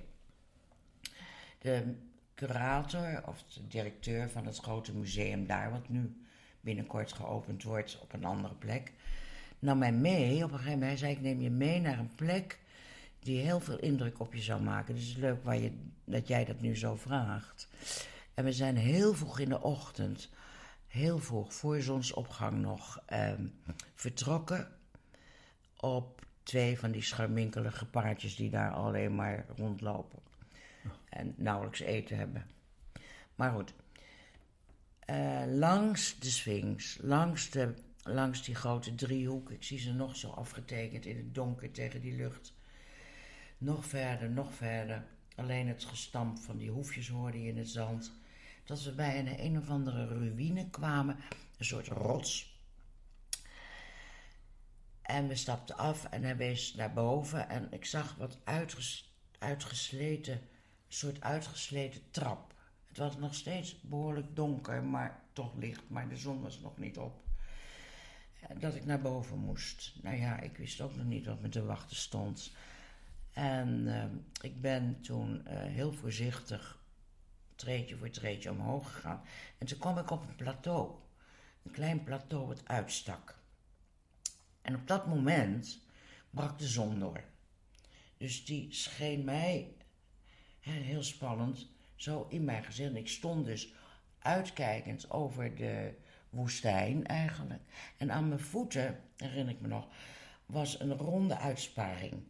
[1.58, 1.94] De
[2.34, 6.22] curator of de directeur van het grote museum daar, wat nu
[6.60, 8.92] binnenkort geopend wordt op een andere plek,
[9.58, 10.44] nam mij mee.
[10.44, 12.58] Op een gegeven moment zei ik: neem je mee naar een plek
[13.18, 14.94] die heel veel indruk op je zou maken.
[14.94, 15.72] Dus het is leuk waar je,
[16.04, 17.68] dat jij dat nu zo vraagt.
[18.34, 20.30] En we zijn heel vroeg in de ochtend,
[20.88, 23.32] heel vroeg, voor zonsopgang nog, eh,
[23.94, 24.68] vertrokken
[25.76, 30.18] op twee van die scharminkelige paardjes die daar alleen maar rondlopen.
[31.08, 32.46] En nauwelijks eten hebben.
[33.34, 33.74] Maar goed.
[35.10, 40.30] Uh, langs de Sphinx, langs, de, langs die grote driehoek, ik zie ze nog zo
[40.30, 42.52] afgetekend in het donker tegen die lucht.
[43.58, 45.04] Nog verder, nog verder.
[45.34, 48.12] Alleen het gestamp van die hoefjes hoorde je in het zand.
[48.68, 51.16] Dat we bij een, een of andere ruïne kwamen,
[51.58, 52.60] een soort rots.
[55.02, 60.34] En we stapten af en hij wees naar boven en ik zag wat uitges, uitgesleten,
[60.34, 60.40] een
[60.88, 62.54] soort uitgesleten trap.
[62.86, 66.98] Het was nog steeds behoorlijk donker, maar toch licht, maar de zon was nog niet
[66.98, 67.22] op.
[68.58, 69.94] Dat ik naar boven moest.
[70.02, 72.52] Nou ja, ik wist ook nog niet wat me te wachten stond.
[73.32, 74.04] En uh,
[74.40, 76.77] ik ben toen uh, heel voorzichtig
[77.58, 79.22] treedje voor treedje omhoog gegaan.
[79.58, 80.94] En toen kwam ik op een plateau.
[81.62, 83.38] Een klein plateau wat uitstak.
[84.62, 85.80] En op dat moment
[86.30, 87.24] brak de zon door.
[88.16, 89.76] Dus die scheen mij,
[90.60, 92.94] heel spannend, zo in mijn gezicht.
[92.94, 93.72] Ik stond dus
[94.18, 95.94] uitkijkend over de
[96.30, 97.62] woestijn eigenlijk.
[97.96, 99.88] En aan mijn voeten, herinner ik me nog,
[100.46, 102.22] was een ronde uitsparing.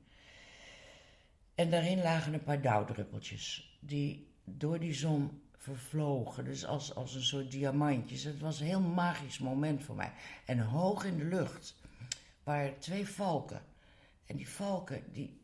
[1.55, 6.44] En daarin lagen een paar dauwdruppeltjes die door die zon vervlogen.
[6.44, 8.24] Dus als, als een soort diamantjes.
[8.24, 10.12] Het was een heel magisch moment voor mij.
[10.44, 11.76] En hoog in de lucht
[12.42, 13.62] waren twee valken.
[14.26, 15.40] En die valken, die,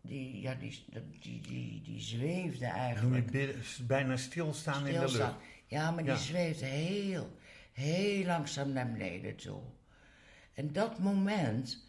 [0.00, 0.84] die, ja, die,
[1.20, 3.56] die, die, die zweefden eigenlijk.
[3.86, 5.34] bijna stilstaan, in de lucht.
[5.66, 7.36] Ja, maar die zweefden heel,
[7.72, 9.60] heel langzaam naar beneden toe.
[10.54, 11.84] En dat moment,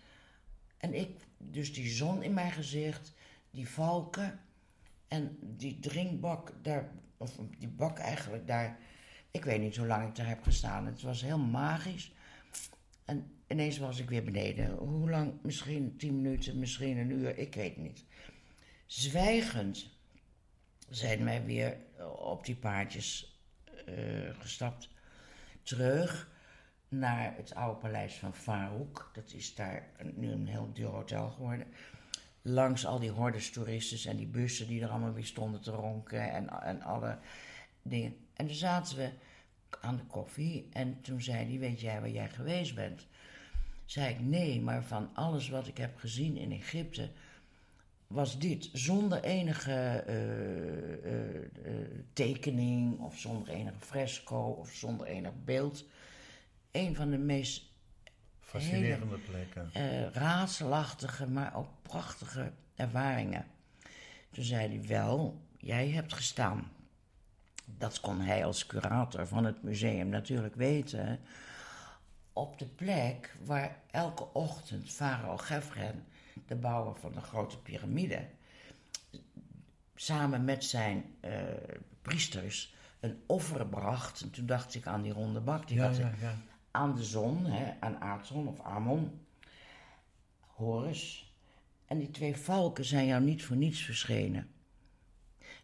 [0.77, 3.13] en ik, dus die zon in mijn gezicht,
[3.51, 4.39] die valken
[5.07, 8.77] en die drinkbak daar, of die bak eigenlijk daar.
[9.31, 10.85] Ik weet niet hoe lang ik daar heb gestaan.
[10.85, 12.13] Het was heel magisch.
[13.05, 14.71] En ineens was ik weer beneden.
[14.71, 15.33] Hoe lang?
[15.41, 18.05] Misschien tien minuten, misschien een uur, ik weet niet.
[18.85, 19.89] Zwijgend
[20.89, 21.77] zijn wij weer
[22.17, 23.39] op die paardjes
[23.85, 23.95] eh,
[24.39, 24.89] gestapt.
[25.61, 26.29] Terug
[26.89, 29.09] naar het oude paleis van Farouk.
[29.13, 31.67] Dat is daar nu een heel duur hotel geworden.
[32.49, 36.31] Langs al die hordes toeristen en die bussen die er allemaal weer stonden te ronken
[36.31, 37.17] en, en alle
[37.81, 38.15] dingen.
[38.33, 39.09] En toen zaten we
[39.81, 43.07] aan de koffie en toen zei hij, weet jij waar jij geweest bent?
[43.85, 47.11] Zei ik, nee, maar van alles wat ik heb gezien in Egypte
[48.07, 55.31] was dit zonder enige uh, uh, uh, tekening of zonder enige fresco of zonder enig
[55.45, 55.85] beeld.
[56.71, 57.65] Een van de meest
[58.47, 59.71] Fascinerende plekken.
[60.13, 63.45] raadselachtige, maar ook prachtige ervaringen.
[64.31, 66.71] Toen zei hij wel, jij hebt gestaan.
[67.65, 71.19] Dat kon hij als curator van het museum natuurlijk weten.
[72.33, 76.05] Op de plek waar elke ochtend Farao Gefren
[76.45, 78.25] de bouwer van de grote piramide,
[79.95, 81.31] samen met zijn uh,
[82.01, 84.21] priesters een offer bracht.
[84.21, 85.67] En toen dacht ik aan die ronde bak.
[85.67, 86.35] Die Ja, had ja, ja.
[86.77, 89.19] Aan de zon, hè, aan Aardson of Amon,
[90.39, 91.33] Horus.
[91.85, 94.49] En die twee valken zijn jou niet voor niets verschenen.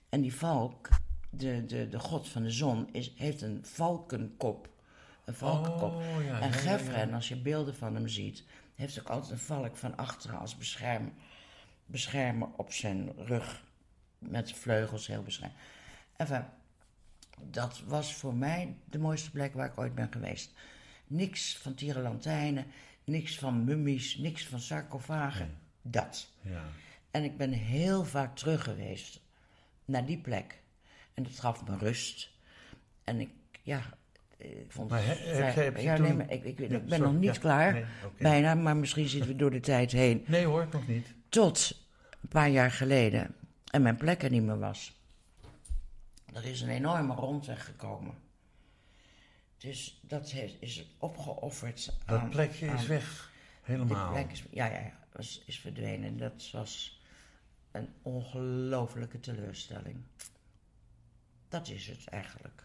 [0.09, 0.89] En die valk,
[1.29, 4.69] de, de, de god van de zon, is, heeft een valkenkop.
[5.25, 5.93] Een valkenkop.
[5.93, 7.15] Oh, ja, en ja, Gefren, ja.
[7.15, 8.43] als je beelden van hem ziet,
[8.75, 11.13] heeft ook altijd een valk van achteren als bescherm,
[11.85, 13.63] beschermer op zijn rug.
[14.19, 15.53] Met vleugels heel beschermd.
[16.15, 16.45] Enfin,
[17.39, 20.53] dat was voor mij de mooiste plek waar ik ooit ben geweest.
[21.07, 22.65] Niks van tierenlantijnen,
[23.03, 25.57] niks van mummies, niks van sarcofagen.
[25.81, 26.27] Dat.
[26.41, 26.63] Ja.
[27.11, 29.21] En ik ben heel vaak terug geweest
[29.85, 30.61] naar die plek.
[31.13, 32.29] En dat gaf me rust.
[33.03, 33.29] En ik,
[33.61, 33.81] ja,
[34.37, 36.43] ik vond Maar het he- heb vrij- je- heb je ja, toen- nee, maar ik,
[36.43, 37.73] ik, ik Ja, ben sorry, nog niet ja, klaar.
[37.73, 37.85] nee.
[38.19, 40.23] Bijna, maar misschien zitten we door de tijd heen.
[40.27, 41.07] Nee hoor, nog niet.
[41.29, 41.85] Tot
[42.21, 43.35] een paar jaar geleden.
[43.71, 45.01] En mijn plek er niet meer was.
[46.33, 48.13] Er is een enorme rondweg gekomen.
[49.63, 53.31] Dus dat is opgeofferd Dat aan- plekje is weg.
[53.61, 54.11] Helemaal.
[54.11, 56.17] plek is, ja, ja, ja, was, is verdwenen.
[56.17, 57.01] Dat was
[57.71, 59.95] een ongelofelijke teleurstelling.
[61.49, 62.63] Dat is het eigenlijk.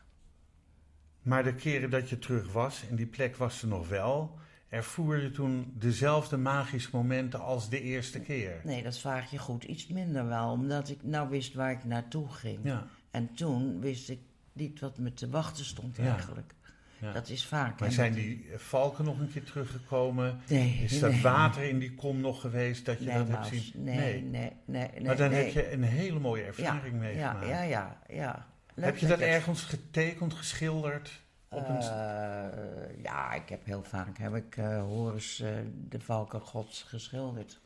[1.22, 5.22] Maar de keren dat je terug was en die plek was er nog wel, ervoer
[5.22, 8.60] je toen dezelfde magische momenten als de eerste keer.
[8.64, 9.64] Nee, dat vraag je goed.
[9.64, 12.58] Iets minder wel, omdat ik nou wist waar ik naartoe ging.
[12.64, 12.86] Ja.
[13.10, 14.20] En toen wist ik
[14.52, 16.12] niet wat me te wachten stond Ja.
[16.14, 16.54] eigenlijk.
[17.00, 17.12] Ja.
[17.12, 17.80] Dat is vaak.
[17.80, 20.40] Maar zijn die valken nog een keer teruggekomen?
[20.48, 21.22] Nee, Is dat nee.
[21.22, 23.72] water in die kom nog geweest dat je Nee, dat hebt zien?
[23.74, 25.04] nee, nee, nee, nee.
[25.04, 27.46] Maar dan heb je een hele mooie ja, ervaring ja, meegemaakt.
[27.46, 28.46] ja, ja, ja.
[28.74, 31.20] Leuk heb je dat ergens getekend, geschilderd?
[31.50, 31.76] Op een...
[31.76, 35.50] Eh, ja, ik heb heel vaak heb ik eh Horus eh,
[35.88, 37.60] de valkengod geschilderd.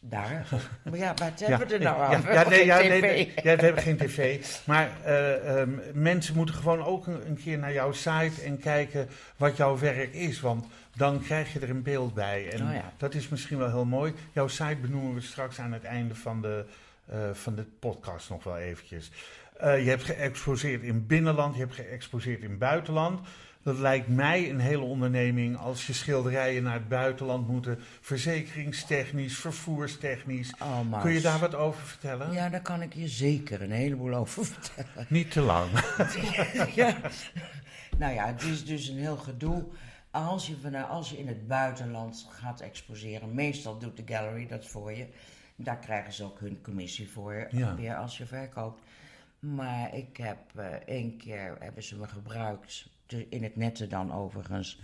[0.00, 0.46] Daar.
[0.84, 2.32] maar ja, waar hebben we er nou ja, over?
[2.32, 4.46] ja, nee, ja, nee, ja, we hebben geen tv.
[4.64, 9.08] Maar eh, ehm, mensen moeten gewoon ook een, een keer naar jouw site en kijken
[9.36, 10.40] wat jouw werk is.
[10.40, 12.50] Want dan krijg je er een beeld bij.
[12.52, 12.92] En Oh ja.
[12.96, 14.14] dat is misschien wel heel mooi.
[14.32, 16.64] Jouw site benoemen we straks aan het einde van de,
[17.06, 19.10] eh, van de podcast nog wel eventjes.
[19.56, 23.20] Eh, je hebt geëxposeerd in binnenland, je hebt geëxposeerd in buitenland.
[23.68, 27.78] Dat lijkt mij een hele onderneming als je schilderijen naar het buitenland moeten.
[28.00, 30.54] Verzekeringstechnisch, vervoerstechnisch.
[30.62, 31.00] Oh.
[31.00, 32.32] Kun je daar wat over vertellen?
[32.32, 35.06] Ja, daar kan ik je zeker een heleboel over vertellen.
[35.18, 35.70] Niet te lang.
[36.74, 36.96] ja.
[37.98, 39.64] Nou ja, het is dus een heel gedoe.
[40.10, 44.92] Als je, als je in het buitenland gaat exposeren, meestal doet de gallery dat voor
[44.92, 45.06] je.
[45.56, 47.74] Daar krijgen ze ook hun commissie voor, Ja.
[47.74, 48.80] weer als je verkoopt.
[49.38, 54.80] Maar ik heb eh, één keer, hebben ze me gebruikt, in het nette dan overigens.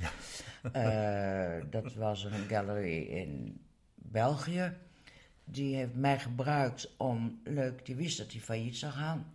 [0.72, 3.60] Eh, dat was een gallery in
[3.94, 4.72] België.
[5.44, 9.34] Die heeft mij gebruikt om, leuk, die wist dat hij failliet zou gaan.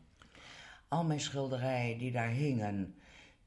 [0.88, 2.96] Al mijn schilderijen die daar hingen,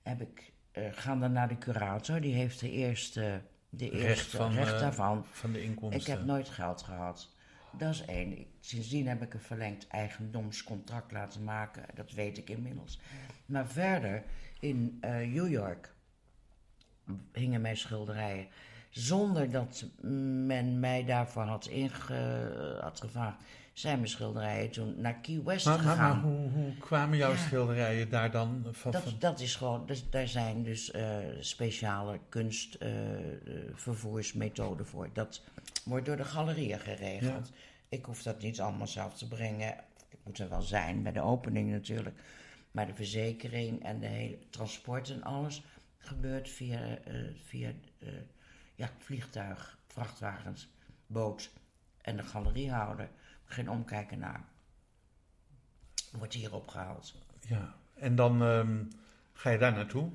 [0.03, 2.21] heb ik, eh, gaan dan naar de curator.
[2.21, 5.27] Die heeft de eerste, de Recht eerste van, recht eh, daarvan.
[5.31, 6.01] Van de inkomsten.
[6.01, 7.31] Ik heb nooit geld gehad.
[7.79, 8.47] Dat is één.
[8.61, 11.85] Sindsdien heb ik een verlengd eigendomscontract laten maken.
[11.95, 13.01] Dat weet ik inmiddels.
[13.47, 14.25] Maar verder,
[14.63, 15.93] in eh, New York
[17.33, 18.47] hingen mijn schilderijen.
[18.91, 19.85] Zonder dat
[20.47, 23.37] men mij daarvoor had, inge, had gevraagd,
[23.73, 26.21] zijn mijn schilderijen toen naar Key West Maar, maar, maar gegaan.
[26.21, 27.37] hoe, hoe kwamen jouw Ja.
[27.37, 28.91] schilderijen daar dan van?
[28.91, 35.09] Dat, dat is gewoon, dus, daar zijn dus eh, speciale kunstvervoersmethoden voor.
[35.13, 35.43] Dat
[35.85, 37.53] wordt door de galerieën geregeld.
[37.89, 39.75] Ik hoef dat niet allemaal zelf te brengen.
[40.09, 42.17] Ik moet er wel zijn bij de opening natuurlijk.
[42.73, 45.63] Maar de verzekering en de hele transport en alles
[45.99, 47.15] gebeurt via, eh,
[47.45, 48.09] via eh,
[48.75, 50.69] ja, vliegtuig, vrachtwagens,
[51.07, 51.51] boot
[52.01, 53.11] en de galeriehouder.
[53.45, 54.45] Geen omkijken naar.
[56.13, 57.15] Wordt hier opgehaald.
[57.41, 58.85] Ja, en dan ehm,
[59.33, 60.11] ga je daar naartoe.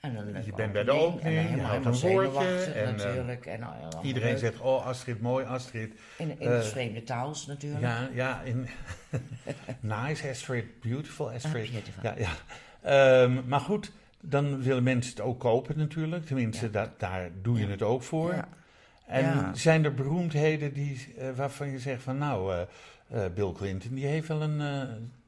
[0.00, 2.96] En dan Je bent bij de opening, opening, en je houdt een woordje en, eh,
[2.96, 3.46] natuurlijk.
[3.46, 4.38] En, allemaal Iedereen leuk.
[4.38, 5.92] zegt, oh Astrid, mooi Astrid.
[6.18, 7.82] In, in het vreemde taals natuurlijk.
[7.82, 8.68] Ja, ja, in
[9.80, 11.66] nice Astrid, beautiful Astrid.
[11.66, 12.02] Ah, beautiful.
[12.02, 12.30] Ja, ja.
[13.22, 16.26] Ehm, maar goed, dan willen mensen het ook kopen natuurlijk.
[16.26, 16.70] Tenminste, Ja.
[16.72, 17.70] da- daar doe je Ja.
[17.70, 18.34] het ook voor.
[18.34, 18.48] Ja.
[19.06, 22.64] En zijn er beroemdheden die, eh, waarvan je zegt van nou,
[23.34, 24.60] Bill Clinton die heeft wel een,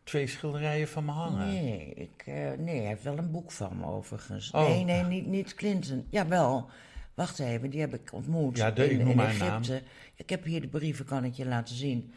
[0.05, 1.46] twee schilderijen van me hangen.
[1.46, 4.50] Nee, ik, eh, nee, hij heeft wel een boek van me overigens.
[4.50, 4.68] Oh.
[4.68, 6.07] Nee, nee, niet, niet Clinton.
[6.11, 6.68] Jawel,
[7.14, 9.26] wacht even, die heb ik ontmoet Ja, de- ik in, noem naam.
[9.26, 9.82] Egypte.
[10.16, 12.12] Ik heb hier de brieven, kan ik je laten zien.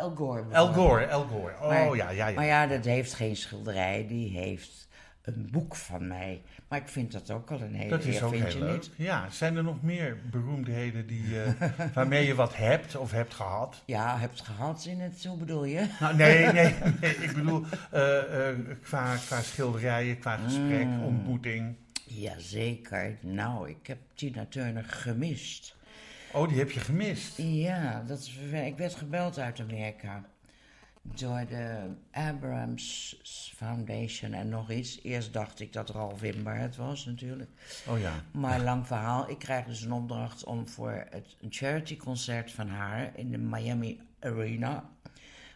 [0.00, 0.42] Al Gore.
[0.44, 0.76] Bijvoorbeeld.
[0.76, 1.52] Gore, Al Gore.
[1.60, 2.34] Oh Maar- ja, ja, ja.
[2.34, 4.88] Maar ja, dat heeft geen schilderij, die heeft
[5.22, 6.42] een boek van mij.
[6.68, 8.72] Maar ik vind dat ook al een hele dat is ook heel leuk.
[8.72, 8.90] niet?
[8.96, 11.52] Ja, zijn er nog meer beroemdheden die, eh,
[11.94, 13.82] waarmee je wat hebt of hebt gehad?
[13.86, 15.86] Ja, hebt gehad in het, hoe bedoel je?
[16.00, 17.14] Nou, nee, nee, nee.
[17.14, 21.04] Ik bedoel, eh, eh, qua, qua schilderijen, qua gesprek, Mm.
[21.04, 21.76] ontmoeting.
[22.04, 23.16] Jazeker.
[23.20, 25.76] Nou, ik heb Tina Turner gemist.
[26.32, 27.36] Oh, die heb je gemist.
[27.36, 30.24] Ja, dat is, ik werd gebeld uit Amerika
[31.02, 33.16] door de Abrams
[33.56, 35.02] Foundation en nog iets.
[35.02, 37.50] Eerst dacht ik dat Ralph Wimber het was natuurlijk.
[37.86, 38.24] Oh ja.
[38.32, 43.18] Maar lang verhaal, ik krijg dus een opdracht om voor het, een charity-concert van haar
[43.18, 44.90] in de Miami Arena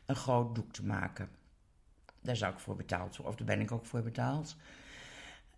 [0.06, 1.28] een groot doek te maken.
[2.20, 4.56] Daar zou ik voor betaald worden, of daar ben ik ook voor betaald.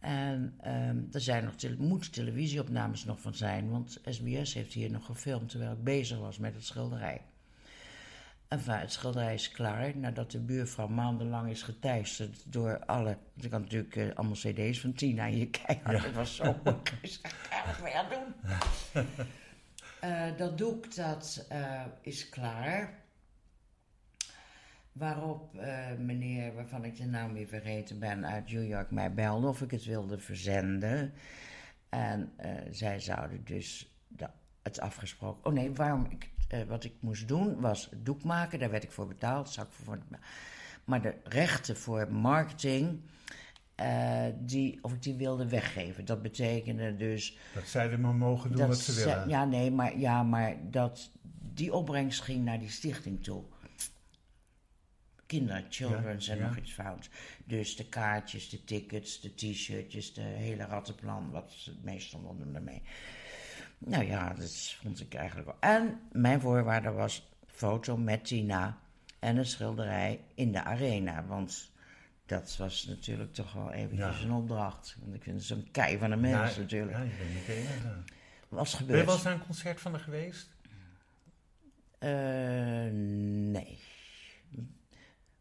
[0.00, 4.90] En ehm er zijn nog tele- moeten televisieopnames nog van zijn, want SBS heeft hier
[4.90, 7.20] nog gefilmd terwijl ik bezig was met het schilderij.
[8.48, 13.04] Enfin, het schilderij is klaar nadat de buurvrouw maandenlang is geteisterd door alle.
[13.04, 15.92] want Ik had natuurlijk eh, allemaal CD's van Tina hier kijken.
[15.92, 16.02] Ja.
[16.02, 16.92] Het was zo moeilijk.
[17.02, 18.34] Ik ga het weer aan doen.
[20.00, 23.04] Eh, dat doek dat eh, is klaar.
[24.92, 25.54] Waarop
[25.98, 29.70] meneer, waarvan ik de naam weer vergeten ben, uit New York mij belde of ik
[29.70, 31.12] het wilde verzenden.
[31.88, 32.32] En
[32.70, 33.96] zij zouden dus
[34.62, 35.44] het afgesproken.
[35.44, 38.90] Oh nee, waarom ik, eh, wat ik moest doen was doek maken, daar werd ik
[38.90, 39.56] voor betaald.
[39.56, 39.98] Ik voor,
[40.84, 43.00] maar de rechten voor marketing,
[43.74, 46.04] eh, die, of ik die wilde weggeven.
[46.04, 49.28] Dat betekende dus Dat zij er maar mogen doen wat ze willen.
[49.28, 51.10] Ja, nee, maar, ja, maar dat
[51.54, 53.42] die opbrengst ging naar die stichting toe.
[55.26, 56.46] Kinder, children's Ja, en ja.
[56.46, 57.08] nog iets fout.
[57.44, 62.82] Dus de kaartjes, de tickets, de t-shirtjes, de hele rattenplan, wat het meestal doen ermee.
[63.78, 65.56] Nou ja, dat vond ik eigenlijk wel.
[65.60, 68.78] En mijn voorwaarde was foto met Tina
[69.18, 71.26] en een schilderij in de arena.
[71.26, 71.70] Want
[72.26, 74.24] dat was natuurlijk toch wel eventjes Ja.
[74.24, 74.96] een opdracht.
[75.00, 76.96] Want ik vind het zo'n kei van een mens Ja, natuurlijk.
[76.96, 78.02] Ja, je bent niet enige.
[78.48, 79.04] Was Ben je gebeurd.
[79.06, 80.48] wel eens naar een concert van haar geweest?
[81.98, 82.10] Eh,
[83.52, 83.78] nee.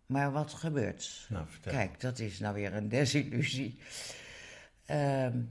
[0.05, 1.25] Maar wat gebeurt?
[1.29, 1.71] Nou, vertel.
[1.71, 3.79] Kijk, dat is nou weer een desillusie.
[4.85, 5.41] Ehm,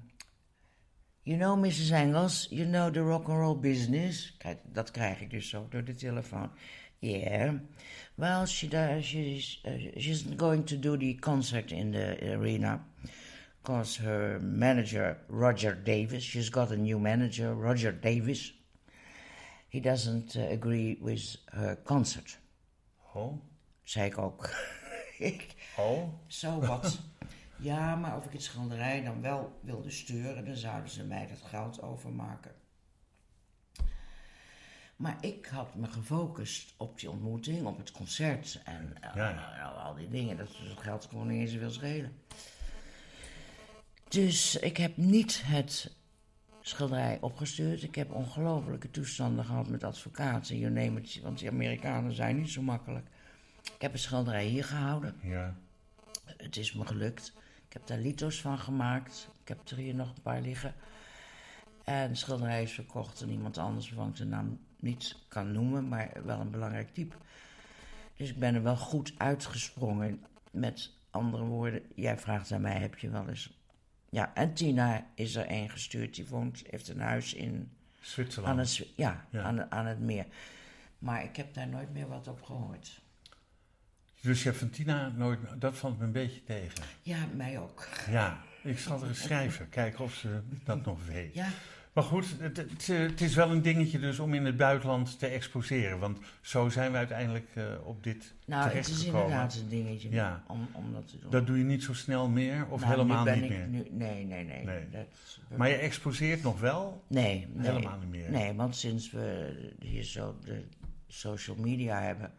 [1.25, 1.91] you know, Mrs.
[1.91, 4.33] Engels, you know the rock and roll business.
[4.39, 6.51] Kijk, dat krijg ik dus zo door de telefoon.
[6.99, 7.55] Yeah.
[8.15, 12.85] Well, she does, she's, uh, she's going to do the concert in the arena.
[13.63, 18.53] Because her manager, Roger Davis, she's got a new manager, Roger Davis.
[19.69, 22.39] He doesn't uh, agree with her concert.
[23.15, 23.41] Oh,
[23.83, 24.51] Zei ik ook.
[25.19, 26.09] ik, oh.
[26.27, 26.99] zo wat.
[27.65, 31.43] Ja, maar of ik het schilderij dan wel wilde sturen, dan zouden ze mij dat
[31.43, 32.55] geld overmaken.
[34.97, 39.65] Maar ik had me gefocust op die ontmoeting, op het concert en eh, Ja.
[39.69, 40.37] al die dingen.
[40.37, 42.13] Dat, dat geld kon niet eens zoveel schelen.
[44.09, 45.97] Dus ik heb niet het
[46.61, 47.83] schilderij opgestuurd.
[47.83, 50.59] Ik heb ongelofelijke toestanden gehad met advocaten.
[50.59, 53.07] You name it, want die Amerikanen zijn niet zo makkelijk.
[53.63, 55.17] Ik heb het schilderij hier gehouden.
[55.23, 55.55] Ja.
[56.37, 57.33] Het is me gelukt.
[57.75, 59.29] Ik heb daar lito's van gemaakt.
[59.43, 60.75] Ik heb er hier nog een paar liggen.
[61.85, 65.89] En de schilderij is verkocht aan iemand anders waarvan ik de naam niet kan noemen,
[65.89, 67.17] maar wel een belangrijk type.
[68.17, 70.25] Dus ik ben er wel goed uitgesprongen.
[70.51, 73.59] Met andere woorden, jij vraagt aan mij, heb je wel eens...
[74.11, 76.15] Ja, en Tina is er een gestuurd.
[76.15, 77.71] Die woont, heeft een huis in, aan,
[78.01, 78.59] Zwitserland.
[78.59, 79.43] het, ja, Ja.
[79.43, 80.27] Aan, aan het meer.
[80.99, 83.03] Maar ik heb daar nooit meer wat op gehoord.
[84.25, 85.39] Dus je hebt van Tina nooit...
[85.59, 86.85] Dat valt me een beetje tegen.
[87.03, 87.89] Ja, mij ook.
[88.11, 89.69] Ja, ik zal er eens schrijven.
[89.69, 91.35] Kijken of ze dat nog weet.
[91.35, 91.49] Ja,
[91.93, 95.27] Maar goed, het, het, het is wel een dingetje dus om in het buitenland te
[95.27, 95.99] exposeren.
[95.99, 99.23] Want zo zijn we uiteindelijk eh, op dit Nou, het is terechtgekomen.
[99.23, 100.43] inderdaad een dingetje Ja.
[100.47, 101.31] om, om dat te doen.
[101.31, 103.67] Dat doe je niet zo snel meer of Nou, helemaal niet ik meer?
[103.69, 104.65] Nu, nee, nee, nee.
[104.65, 104.89] Nee.
[104.91, 105.07] Dat,
[105.57, 107.05] Maar je exposeert nog wel?
[107.09, 107.67] nee, nee.
[107.71, 108.31] Helemaal niet meer.
[108.31, 110.63] Nee, want sinds we hier zo de
[111.09, 112.33] social media hebben,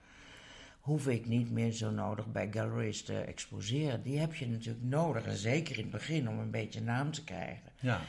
[0.85, 4.01] hoef ik niet meer zo nodig bij galleries te exposeren.
[4.01, 7.23] Die heb je natuurlijk nodig, en zeker in het begin, om een beetje naam te
[7.23, 7.71] krijgen.
[7.79, 8.01] Ja.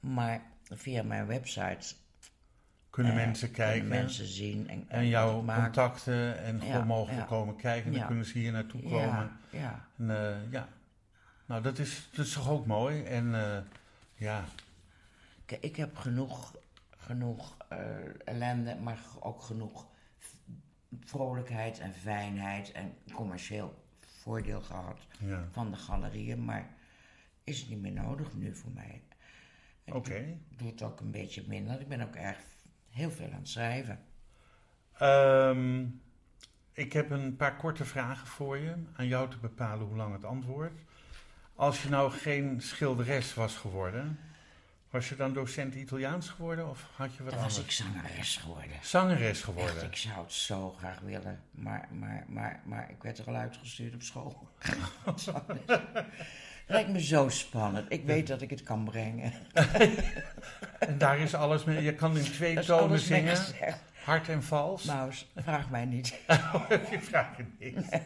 [0.00, 1.94] Maar via mijn website
[2.90, 6.86] Kunnen eh, mensen kijken kunnen mensen zien en, en jouw ik contacten en Ja, gewoon
[6.86, 7.22] mogen ja.
[7.22, 7.90] komen kijken.
[7.90, 8.06] Dan Ja.
[8.06, 9.30] kunnen ze hier naartoe komen.
[9.50, 9.88] Ja.
[9.98, 10.68] En, eh, ja.
[11.46, 13.02] Nou, dat is, dat is toch ook mooi.
[13.02, 13.58] En eh,
[14.14, 14.44] ja,
[15.46, 16.54] Kijk, ik heb genoeg,
[16.96, 17.56] genoeg
[18.24, 19.86] ellende, maar ook genoeg
[21.04, 25.48] vrolijkheid en fijnheid en commercieel voordeel gehad ja.
[25.50, 26.70] van de galerieën, maar
[27.44, 29.02] is het niet meer nodig nu voor mij.
[29.84, 30.36] Ik oké.
[30.56, 31.80] doe het ook een beetje minder.
[31.80, 32.38] Ik ben ook erg
[32.90, 34.00] heel veel aan het schrijven.
[34.98, 35.84] Ehm,
[36.72, 38.74] ik heb een paar korte vragen voor je.
[38.96, 40.72] Aan jou te bepalen hoe lang het antwoord.
[41.54, 44.18] Als je nou geen schilderes was geworden,
[44.94, 48.72] was je dan docent Italiaans geworden of had je wat Dan was ik zangeres geworden.
[48.82, 49.84] Zangeres Echt, geworden.
[49.84, 53.94] ik zou het zo graag willen, maar, maar, maar, maar ik werd er al uitgestuurd
[53.94, 54.48] op school.
[56.66, 57.92] Lijkt me zo spannend.
[57.92, 59.32] Ik weet dat ik het kan brengen.
[60.78, 61.82] En daar is alles mee.
[61.82, 63.38] Je kan in twee tonen zingen.
[64.04, 64.84] Hard en vals.
[64.84, 66.06] Maus, vraag mij niet.
[66.90, 68.00] ik vraag het niet.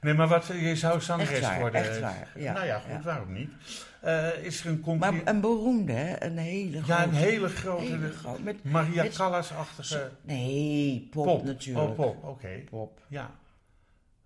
[0.00, 1.80] Nee, maar wat, je zou zangeres Echt waar, worden.
[1.80, 3.00] echt waar, ja, nou ja, goed, ja.
[3.02, 3.50] waarom niet?
[4.00, 5.28] Eh, is er een Maar compliment?
[5.28, 6.22] een beroemde, hè?
[6.24, 6.92] Een hele grote.
[6.92, 8.42] Ja, een hele grote, hele grote.
[8.42, 11.44] Met, Maria met- Callas-achtige nee, pop, pop.
[11.44, 11.88] natuurlijk.
[11.88, 12.62] Oh, pop, oké.
[12.70, 13.00] Pop.
[13.08, 13.30] Ja.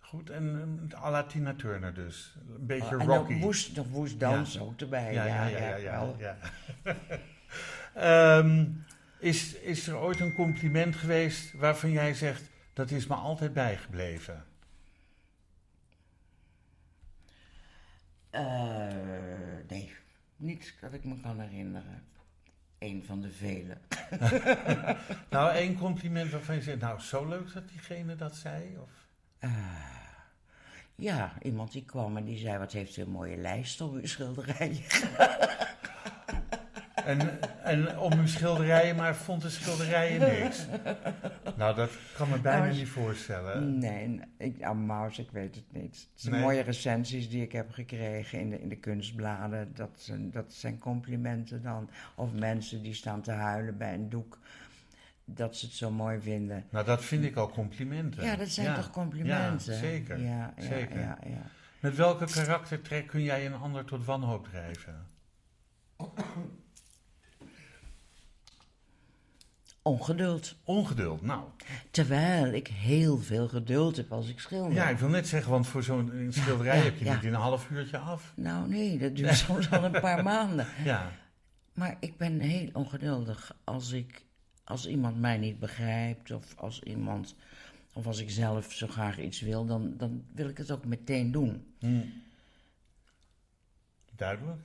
[0.01, 2.35] Goed, en um, à la Tina Turner dus.
[2.59, 3.33] Een beetje Oh, en rocky.
[3.33, 5.13] dan woest, woest dans ook erbij.
[5.13, 5.77] ja, ja, ja, ja.
[5.77, 6.37] ja,
[6.85, 6.97] ja.
[9.25, 14.45] is, is er ooit een compliment geweest waarvan jij zegt, dat is me altijd bijgebleven?
[18.31, 18.87] Eh,
[19.69, 19.95] nee,
[20.37, 22.05] niet dat ik me kan herinneren.
[22.79, 23.77] Eén van de vele.
[25.31, 28.79] Nou, één compliment waarvan je zegt, nou, zo leuk dat diegene dat zei?
[28.79, 28.91] Of?
[30.95, 34.07] Ja, iemand die kwam en die zei: Wat heeft u een mooie lijst op uw
[34.07, 34.85] schilderijen?
[37.05, 40.67] En, en om uw schilderijen, maar vond de schilderijen niks.
[41.57, 43.79] Nou, dat kan me bijna Nou, niet voorstellen.
[43.79, 46.09] Nee, ik, ah, Maus, ik weet het niet.
[46.13, 46.43] Het zijn Nee.
[46.43, 49.71] mooie recensies die ik heb gekregen in de, in de kunstbladen.
[49.75, 51.91] Dat zijn, dat zijn complimenten dan.
[52.15, 54.39] Of mensen die staan te huilen bij een doek.
[55.25, 56.65] Dat ze het zo mooi vinden.
[56.71, 58.25] Nou, dat vind ik al complimenten.
[58.25, 58.75] Ja, dat zijn Ja.
[58.75, 59.73] toch complimenten?
[59.75, 60.19] Ja, zeker.
[60.23, 61.01] Ja, ja, zeker.
[61.01, 61.43] ja, ja.
[61.81, 65.07] Met welke karaktertrek kun jij een ander tot wanhoop drijven?
[69.87, 70.55] Ongeduld.
[70.65, 71.45] Ongeduld, nou.
[71.91, 74.73] Terwijl ik heel veel geduld heb als ik schilder.
[74.73, 77.15] Ja, ik wil net zeggen, want voor zo'n schilderij ja, heb je ja.
[77.15, 78.33] niet in een half uurtje af.
[78.37, 80.67] Nou nee, dat duurt soms al een paar maanden.
[80.85, 81.13] Ja,
[81.73, 84.25] Maar ik ben heel ongeduldig als, ik,
[84.65, 87.35] als iemand mij niet begrijpt of als iemand,
[87.93, 91.33] of als ik zelf zo graag iets wil, dan, dan wil ik het ook meteen
[91.33, 91.75] doen.
[91.79, 92.01] hm.
[94.17, 94.61] duidelijk.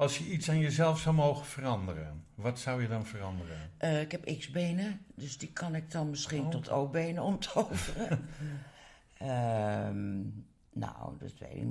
[0.00, 3.56] Als je iets aan jezelf zou mogen veranderen, wat zou je dan veranderen?
[3.76, 6.50] Eh, ik heb X-benen, dus die kan ik dan misschien Oh.
[6.50, 8.18] tot O-benen omtoveren.
[9.18, 10.18] Ehm,
[10.72, 11.66] nou, dat weet ik.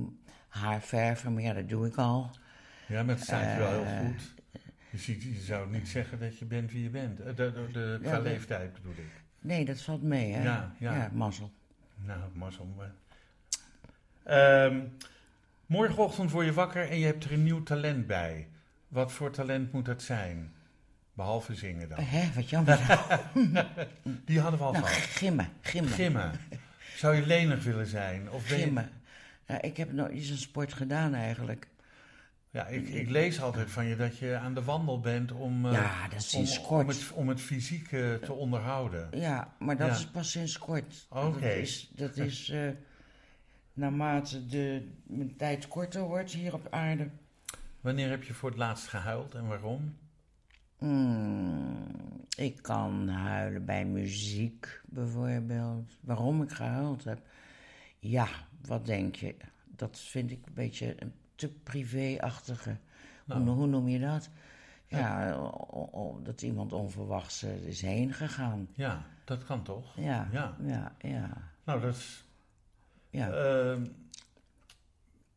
[0.47, 2.31] Haar verven, maar ja, dat doe ik al.
[2.87, 4.33] Ja, maar het staat je wel heel Eh, goed.
[4.91, 7.19] Je, ziet, je zou niet zeggen dat je bent wie je bent.
[7.19, 9.23] Eh, De, de, de, qua Ja, de- leeftijd bedoel ik.
[9.39, 10.43] Nee, dat valt mee, hè?
[10.43, 11.09] Ja, ja.
[11.13, 11.51] mazzel.
[11.95, 12.93] Nou, mazzel maar.
[14.23, 14.81] Ehm,
[15.69, 18.47] morgenochtend word je wakker en je hebt er een nieuw talent bij.
[18.87, 20.53] Wat voor talent moet dat zijn?
[21.13, 21.99] Behalve zingen dan.
[21.99, 22.79] Hè, wat jammer.
[24.25, 24.99] Die hadden we al nou, gehad.
[25.03, 25.91] gimmen, gimmen.
[25.93, 26.31] Gimmen.
[26.95, 28.31] Zou je lenig willen zijn?
[28.31, 28.83] Of je-
[29.61, 31.67] ik heb nooit eens een sport gedaan eigenlijk.
[32.51, 35.71] Ja, ik, ik lees altijd van je dat je aan de wandel bent om, eh,
[35.71, 36.87] Ja, dat is om, sinds om, kort.
[36.87, 39.07] het, om het fysiek eh, te onderhouden.
[39.11, 39.93] Ja, maar dat Ja.
[39.93, 41.05] is pas sinds kort.
[41.09, 41.39] Oké.
[41.39, 42.61] Dat is, dat is eh,
[43.79, 47.09] naarmate de, mijn tijd korter wordt hier op aarde.
[47.81, 49.95] Wanneer heb je voor het laatst gehuild en waarom?
[50.77, 51.85] Hmm,
[52.37, 55.91] ik kan huilen bij muziek bijvoorbeeld.
[56.01, 57.21] Waarom ik gehuild heb?
[57.99, 58.27] Ja,
[58.65, 59.35] wat denk je?
[59.65, 62.77] Dat vind ik een beetje een te privé-achtige.
[63.25, 63.41] Nou.
[63.41, 64.29] Hoe, hoe noem je dat?
[64.87, 68.67] Ja, o- o- dat iemand onverwachts eh, is heen gegaan.
[68.73, 69.95] Ja, dat kan toch?
[69.95, 70.55] Ja, Ja.
[70.61, 71.29] ja, ja.
[71.63, 72.27] Nou, dat is...
[73.09, 73.31] ja.
[73.31, 73.85] ehm,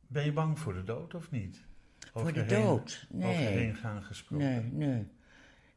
[0.06, 1.64] ben je bang voor de dood of niet?
[2.14, 3.06] Voor de heen- dood?
[3.12, 3.46] Over Nee.
[3.46, 4.46] heen gaan gesproken.
[4.46, 5.06] Nee, nee.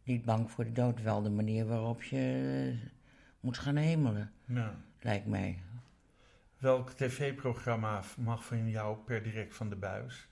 [0.03, 1.01] niet bang voor de dood.
[1.01, 2.89] Wel de manier waarop je eh,
[3.39, 4.75] moet gaan hemelen, Ja.
[4.99, 5.59] lijkt mij.
[6.57, 10.27] Welk tv-programma mag van jou per direct van de buis?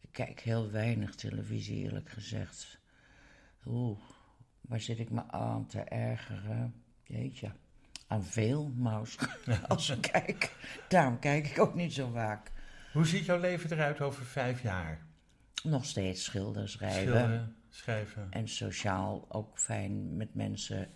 [0.00, 2.78] Ik kijk heel weinig televisie, eerlijk gezegd.
[3.66, 3.98] Oeh,
[4.60, 6.74] waar zit ik me aan te ergeren?
[7.02, 7.52] Jeetje,
[8.06, 9.16] aan veel, Maus,
[9.68, 10.54] als ik kijk.
[10.88, 12.50] Daarom kijk ik ook niet zo vaak.
[12.92, 15.04] Hoe ziet jouw leven eruit over vijf jaar?
[15.62, 17.02] Nog steeds schilderen, schrijven.
[17.02, 20.88] Schilderen, schrijven, En sociaal ook fijn met mensen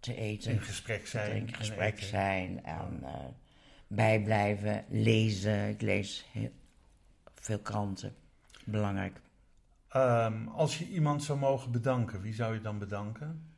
[0.00, 0.52] te eten.
[0.52, 1.36] in gesprek zijn.
[1.36, 2.06] in en gesprek eten.
[2.06, 3.14] zijn en eh,
[3.86, 5.68] bijblijven, lezen.
[5.68, 6.52] Ik lees heel
[7.34, 8.14] veel kranten.
[8.64, 9.20] Belangrijk.
[9.88, 13.51] Ehm, als je iemand zou mogen bedanken, wie zou je dan bedanken?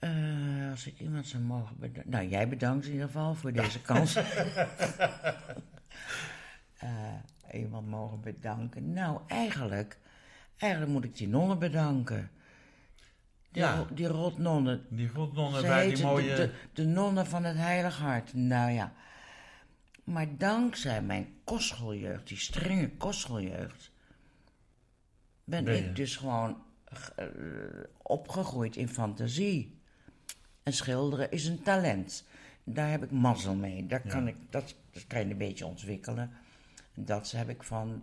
[0.00, 2.10] Eh, als ik iemand zou mogen bedanken.
[2.10, 4.16] Nou, jij bedankt in ieder geval voor deze kans.
[6.76, 8.92] Eh, iemand mogen bedanken.
[8.92, 9.98] Nou, eigenlijk,
[10.56, 12.30] eigenlijk moet ik die nonnen bedanken.
[13.50, 13.76] Die, Ja.
[13.76, 14.86] ro- die rotnonnen.
[14.88, 16.34] Die rotnonnen Ze waar die mooie...
[16.34, 18.34] de, de, de nonnen van het Heilig Hart.
[18.34, 18.92] Nou ja.
[20.04, 23.90] Maar dankzij mijn kostschooljeugd, die strenge kostschooljeugd,
[25.44, 26.62] ben, ik dus gewoon
[27.16, 27.26] eh,
[28.02, 29.75] opgegroeid in fantasie.
[30.66, 32.24] En schilderen is een talent.
[32.64, 33.86] Daar heb ik mazzel mee.
[33.86, 34.28] Daar kan Ja.
[34.28, 36.30] ik, dat, dat kan je een beetje ontwikkelen.
[36.94, 38.02] Dat heb ik van.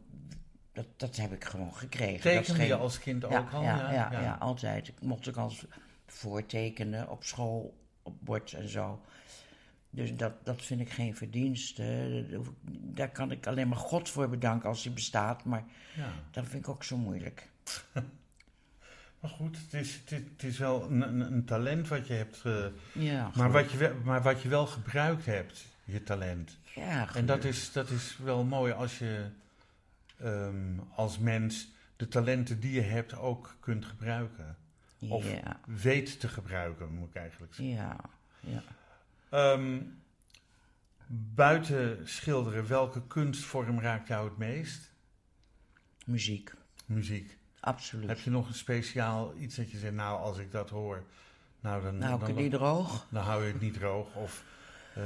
[0.74, 2.22] Dat, dat heb ik gewoon gekregen.
[2.22, 3.62] Tekende je als kind ja, ook al?
[3.64, 4.88] Ja, ja, ja, altijd.
[4.88, 5.66] Ik mocht ook als
[6.06, 9.02] voortekenen op school, op bord en zo.
[9.90, 12.26] Dus dat, dat vind ik geen verdienste.
[12.72, 15.44] Daar kan ik alleen maar God voor bedanken als hij bestaat.
[15.44, 15.64] Maar
[15.96, 16.10] Ja.
[16.32, 17.50] dat vind ik ook zo moeilijk.
[19.24, 22.44] Maar goed, het is, het is, het is wel een, talent wat je hebt,
[22.94, 26.58] Ja, maar, wat je wel, maar wat je wel gebruikt hebt, je talent.
[26.76, 29.26] ja, En dat is, dat is wel mooi als je
[30.18, 34.58] ehm, als mens de talenten die je hebt ook kunt gebruiken.
[35.00, 37.76] Of Ja, weet te gebruiken, moet ik eigenlijk zeggen.
[37.76, 37.96] ja,
[38.40, 38.64] ja.
[39.30, 39.80] Ehm,
[41.36, 44.92] buiten schilderen, welke kunstvorm raakt jou het meest?
[46.06, 46.54] Muziek,
[46.86, 47.38] Muziek.
[47.64, 48.08] Absoluut.
[48.08, 51.04] Heb je nog een speciaal iets dat je zegt, nou als ik dat hoor,
[51.60, 53.08] nou dan, nou, ik dan, het niet droog.
[53.12, 54.16] dan hou je het niet droog.
[54.16, 54.44] Of
[54.96, 55.04] eh,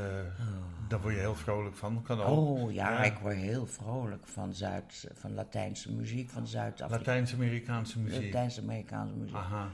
[0.87, 2.01] dan word je heel vrolijk van.
[2.01, 2.37] Kan ook.
[2.47, 3.03] Oh ja, Ja.
[3.03, 6.97] ik word heel vrolijk van, Zuid, van Latijnse muziek, van Zuid-Afrika.
[6.97, 8.23] Latijns-Amerikaanse muziek.
[8.23, 9.35] Latijns-Amerikaanse muziek.
[9.35, 9.69] Aha.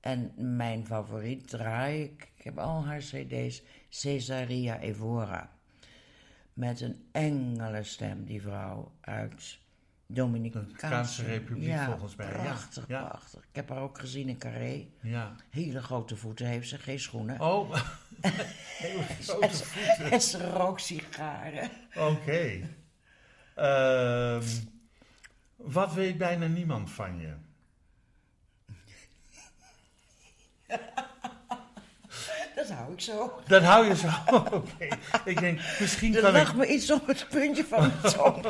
[0.00, 5.50] En mijn favoriet draai ik, ik heb al haar cd's, Cesaria Evora.
[6.52, 9.58] Met een engele stem, die vrouw uit
[10.10, 12.28] Dominicaanse Republiek, ja, volgens mij.
[12.28, 13.04] Prachtig, Ja.
[13.04, 13.40] prachtig.
[13.40, 14.86] Ik heb haar ook gezien in Carré.
[15.00, 15.32] Ja.
[15.50, 17.40] Hele grote voeten heeft ze, geen schoenen.
[17.40, 17.74] Oh,
[18.84, 20.10] heel grote voeten.
[20.10, 21.70] en ze rookt sigaren.
[21.96, 22.68] Oké.
[23.54, 24.42] Ehm,
[25.56, 27.32] wat weet bijna niemand van je?
[32.54, 33.40] Dat hou ik zo.
[33.46, 34.08] Dat hou je zo.
[34.52, 34.88] Oké.
[35.24, 36.54] Ik denk, misschien Er kan lag ik...
[36.56, 38.44] me iets op het puntje van mijn tong.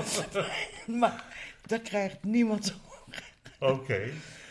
[0.86, 1.24] maar
[1.69, 2.75] dat krijgt niemand
[3.59, 4.01] Oké.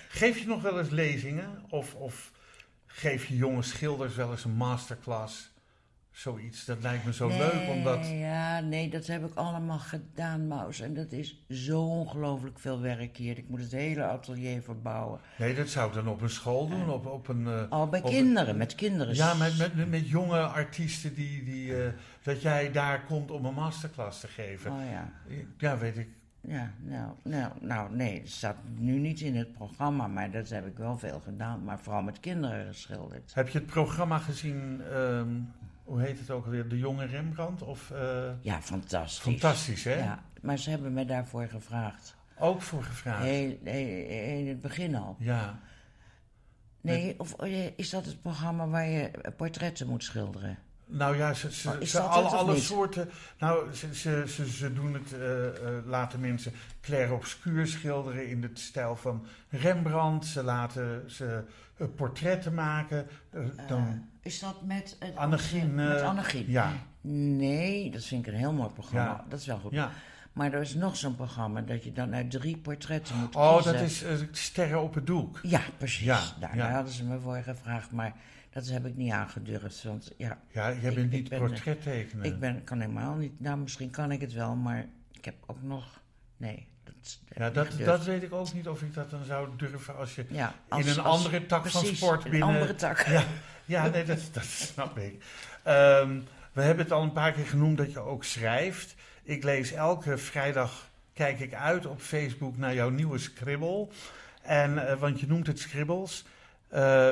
[0.09, 1.63] Geef je nog wel eens lezingen?
[1.69, 2.31] Of, of
[2.85, 5.55] geef je jonge schilders wel eens een masterclass?
[6.11, 8.07] Zoiets, dat lijkt me zo leuk, omdat...
[8.07, 10.79] Ja, nee, dat heb ik allemaal gedaan, Maus.
[10.79, 13.37] En dat is zo ongelooflijk veel werk hier.
[13.37, 15.19] Ik moet het hele atelier verbouwen.
[15.37, 17.47] Nee, dat zou ik dan op een school doen, op, op een...
[17.47, 19.15] eh, Al bij een- kinderen, met kinderen.
[19.15, 21.43] Ja, met, met, met, met jonge artiesten die...
[21.43, 21.91] die eh,
[22.23, 24.71] dat jij daar komt om een masterclass te geven.
[24.71, 25.11] Oh ja.
[25.57, 26.07] Ja, weet ik.
[26.41, 30.65] Ja, nou, nou, nou, nee, dat staat nu niet in het programma, maar dat heb
[30.67, 31.63] ik wel veel gedaan.
[31.63, 33.33] Maar vooral met kinderen geschilderd.
[33.33, 35.29] Heb je het programma gezien, ehm,
[35.83, 37.61] hoe heet het ook alweer, De Jonge Rembrandt?
[37.61, 39.19] Of, eh, Ja, fantastisch.
[39.19, 39.95] fantastisch, hè?
[39.97, 42.15] Ja, maar ze hebben me daarvoor gevraagd.
[42.39, 43.23] Ook voor gevraagd.
[43.23, 45.15] Heel, heel- in het begin al.
[45.19, 45.59] Ja.
[46.81, 50.57] Nee, of eh, is dat het programma waar je portretten moet schilderen?
[50.89, 51.51] Nou ja, ze,
[51.85, 53.09] ze, alle, alle soorten.
[53.39, 58.41] Nou, ze, ze, ze, ze doen het, eh, eh, laten mensen clair obscuur schilderen in
[58.41, 60.25] de stijl van Rembrandt.
[60.25, 61.43] Ze laten ze
[61.77, 63.07] eh, portretten maken.
[63.67, 64.97] dan, Is dat met...
[65.15, 66.45] Annegien, Met Annegien?
[66.47, 66.71] ja.
[67.01, 69.11] Nee, dat vind ik een heel mooi programma.
[69.11, 69.25] Ja.
[69.29, 69.71] Dat is wel goed.
[69.71, 69.91] ja.
[70.37, 73.73] Maar er is nog zo'n programma dat je dan uit drie portretten moet Oh, kiezen.
[73.73, 75.39] dat is eh, Sterren op het doek.
[75.43, 76.05] Ja, precies.
[76.05, 76.63] Ja, daar, ja.
[76.63, 78.13] daar hadden ze me voor gevraagd, maar
[78.49, 79.83] dat heb ik niet aangedurfd.
[79.83, 82.25] Want ja, Ja, jij bent ik niet ben, portrettekenen.
[82.25, 83.39] ik ben, kan helemaal niet...
[83.39, 86.01] Nou, misschien kan ik het wel, maar ik heb ook nog...
[86.37, 89.95] Nee, dat, Ja, dat, dat weet ik ook niet of ik dat dan zou durven
[89.97, 92.99] als je Ja, in een andere tak van sport een binnen- andere tak.
[93.07, 93.23] Ja,
[93.65, 95.23] ja nee, dat, dat snap ik.
[95.63, 96.19] Ehm,
[96.53, 98.95] we hebben het al een paar keer genoemd dat je ook schrijft.
[99.27, 103.91] Ik lees elke vrijdag, kijk ik uit op Facebook naar jouw nieuwe scribbel.
[104.41, 106.25] En, eh, want je noemt het scribbles.
[106.67, 107.11] Eh,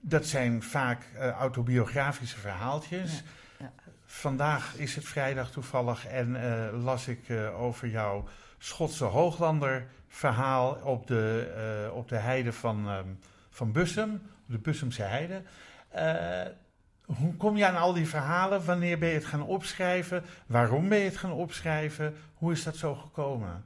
[0.00, 3.22] dat zijn vaak eh, autobiografische verhaaltjes.
[3.58, 3.72] Ja,
[4.04, 6.36] Vandaag is het vrijdag toevallig en
[6.82, 8.28] las ik over jouw
[8.58, 13.08] Schotse Hooglander verhaal op de, op de heide van, ehm,
[13.50, 15.42] van Bussum, op de Bussumse heide.
[17.04, 18.64] Hoe kom je aan al die verhalen?
[18.64, 20.24] Wanneer ben je het gaan opschrijven?
[20.46, 22.14] Waarom ben je het gaan opschrijven?
[22.34, 23.64] Hoe is dat zo gekomen?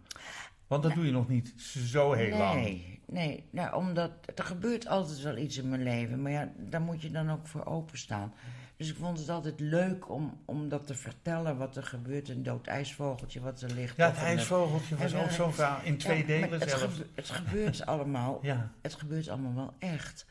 [0.67, 1.53] Want dat doe je nog niet
[1.87, 2.61] zo heel lang.
[2.63, 3.45] Nee, nee.
[3.51, 6.23] Nou, omdat er gebeurt altijd wel iets in mijn leven.
[6.23, 8.33] Maar ja, daar moet je dan ook voor openstaan.
[8.77, 12.29] Dus ik vond het altijd leuk om, om dat te vertellen wat er gebeurt.
[12.29, 13.97] Een dood ijsvogeltje wat er ligt.
[13.97, 15.79] Ja, het ijsvogeltje was ook eh, zo'n verhaal.
[15.83, 16.85] In twee Ja, delen het zelfs.
[16.97, 18.39] gebe- het gebeurt allemaal.
[18.43, 18.71] Ja.
[18.83, 20.27] Het gebeurt allemaal wel echt.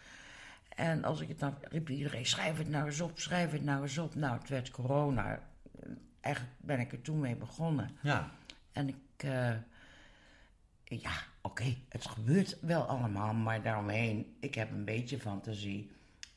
[0.78, 3.82] En als ik het dan riep iedereen, schrijf het nou eens op, schrijf het nou
[3.82, 4.15] eens op.
[4.15, 5.39] Nou, het werd corona.
[6.21, 7.89] Eigenlijk ben ik er toen mee begonnen.
[8.01, 8.32] Ja.
[8.71, 9.51] En ik, eh,
[10.84, 11.11] ja,
[11.41, 15.91] oké, het gebeurt wel allemaal, maar daaromheen, ik heb een beetje fantasie.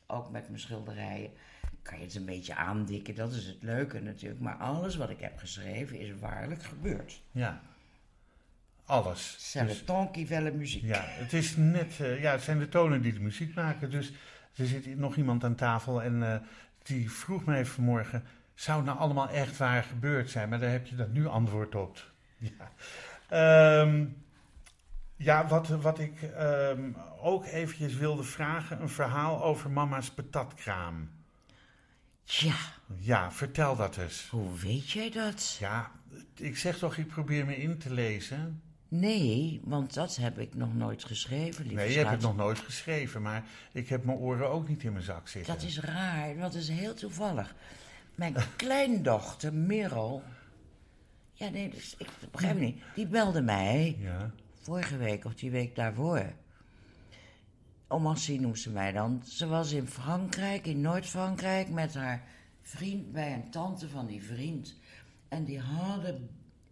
[0.07, 1.31] Ook met mijn schilderijen
[1.81, 4.41] kan je het een beetje aandikken, dat is het leuke natuurlijk.
[4.41, 7.21] Maar alles wat ik heb geschreven is waarlijk gebeurd.
[7.31, 7.61] Ja.
[8.85, 9.35] Alles.
[9.39, 10.87] C'est Dus- la musique.
[10.87, 13.89] Ja, het is net, eh, ja, het zijn de tonen die de muziek maken.
[13.91, 14.11] Dus
[14.55, 16.39] er zit nog iemand aan tafel en eh,
[16.83, 18.23] die vroeg mij vanmorgen:
[18.53, 20.49] zou het nou allemaal echt waar gebeurd zijn?
[20.49, 21.97] Maar daar heb je dan nu antwoord op.
[22.37, 22.71] Ja,
[23.29, 24.05] Ehm,
[25.15, 26.91] ja wat, wat ik ehm,
[27.21, 31.09] ook eventjes wilde vragen: een verhaal over mama's patatkraam.
[32.23, 32.55] Tja,
[32.97, 34.27] Ja, vertel dat eens.
[34.29, 35.57] hoe weet jij dat?
[35.59, 35.91] Ja,
[36.35, 38.61] ik zeg toch, ik probeer me in te lezen.
[38.93, 42.59] Nee, want dat heb ik nog nooit geschreven, lieve Nee, je hebt het nog nooit
[42.59, 45.53] geschreven, maar ik heb mijn oren ook niet in mijn zak zitten.
[45.53, 47.55] Dat is raar, want het is heel toevallig.
[48.15, 50.23] Mijn kleindochter, Merel...
[51.33, 52.81] Ja, nee, dus ik begrijp het niet.
[52.95, 54.31] Die belde mij, Ja.
[54.61, 56.33] vorige week of die week daarvoor.
[57.87, 59.21] Omancy noemt ze mij dan.
[59.25, 62.23] Ze was in Frankrijk, in Noord-Frankrijk, met haar
[62.61, 64.75] vriend bij een tante van die vriend.
[65.27, 66.29] En die hadden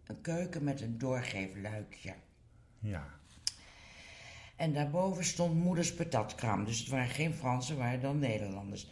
[0.10, 2.14] een keuken met een doorgeefluikje.
[2.80, 3.08] Ja.
[4.56, 6.66] En daarboven stond moeders patatkraam.
[6.66, 8.90] Dus het waren geen Fransen, het waren dan Nederlanders.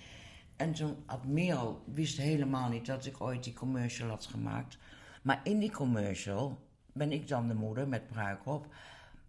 [0.55, 4.77] En toen had Merel wist helemaal niet dat ik ooit die commercial had gemaakt.
[5.21, 6.59] Maar in die commercial
[6.93, 8.73] ben ik dan de moeder met pruik op.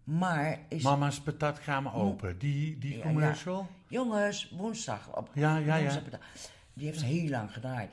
[0.03, 0.83] Maar is...
[0.83, 2.37] Mama's patatkraam open.
[2.37, 3.67] Die, die Ja, commercial?
[3.87, 6.01] Jongens, woensdag op Ja, ja, ja.
[6.73, 7.91] Die heeft heel lang gedraaid.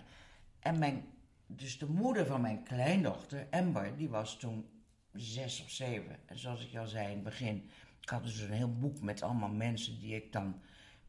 [0.59, 1.05] En mijn,
[1.47, 4.67] dus de moeder van mijn kleindochter, Amber, die was toen
[5.13, 6.17] zes of zeven.
[6.27, 7.71] En zoals ik al zei in het begin,
[8.01, 10.61] ik had dus een heel boek met allemaal mensen die ik dan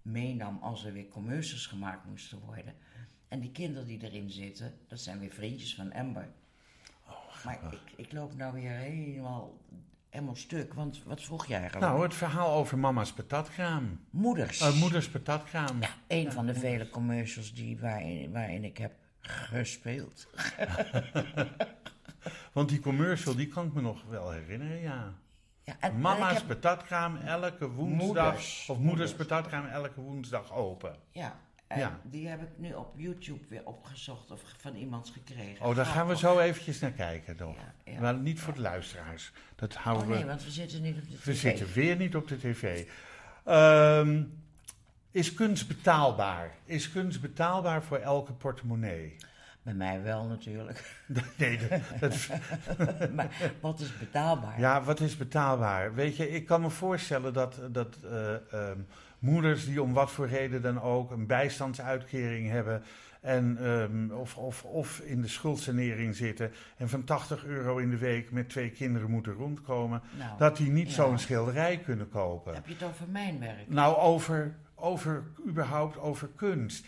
[0.01, 2.73] meenam als er weer commercials gemaakt moesten worden.
[3.27, 6.29] En die kinderen die erin zitten, dat zijn weer vriendjes van Amber.
[7.43, 9.57] maar ik, ik loop nou weer helemaal,
[10.09, 11.91] helemaal stuk, want wat vroeg jij eigenlijk?
[11.91, 13.99] Nou, het verhaal over mama's patatkraam.
[14.09, 14.61] Moeders.
[14.61, 15.81] Eh, moeders patatkraam.
[15.81, 18.93] Ja, een van de vele commercials die, waarin, waarin ik heb
[19.27, 20.27] gespeeld.
[22.53, 25.13] Want die commercial, die kan ik me nog wel herinneren, ja.
[25.63, 28.05] Ja, en, Mama's heb, patatkraam elke woensdag.
[28.05, 28.69] Moeders.
[28.69, 30.95] Of moeders patatkraam elke woensdag open.
[31.11, 31.99] ja, en Ja.
[32.03, 35.65] die heb ik nu op YouTube weer opgezocht of van iemand gekregen.
[35.65, 37.55] Oh, daar gaan we zo eventjes naar kijken, toch?
[37.55, 37.99] Ja, ja.
[37.99, 39.31] Maar niet voor de luisteraars.
[39.55, 40.25] Dat Oh houden nee, we...
[40.25, 41.39] want we zitten niet op de We tv.
[41.39, 42.85] zitten weer niet op de tv.
[43.45, 44.23] Ehm,
[45.17, 46.51] is kunst betaalbaar?
[46.65, 49.15] Is kunst betaalbaar voor elke portemonnee?
[49.63, 50.95] Bij mij wel natuurlijk.
[51.37, 52.27] Nee, dat, dat-
[53.15, 54.59] maar wat is betaalbaar?
[54.59, 55.93] ja, wat is betaalbaar?
[55.93, 58.79] Weet je, ik kan me voorstellen dat, dat eh, ehm,
[59.19, 62.83] moeders die om wat voor reden dan ook een bijstandsuitkering hebben
[63.21, 67.97] en, ehm, of, of, of in de schuldsanering zitten en van 80 euro in de
[67.97, 70.93] week met twee kinderen moeten rondkomen, Nou, dat die niet ja.
[70.93, 72.53] zo'n schilderij kunnen kopen.
[72.53, 73.69] Heb je het over mijn werk?
[73.69, 76.85] Nou, over, over überhaupt over kunst.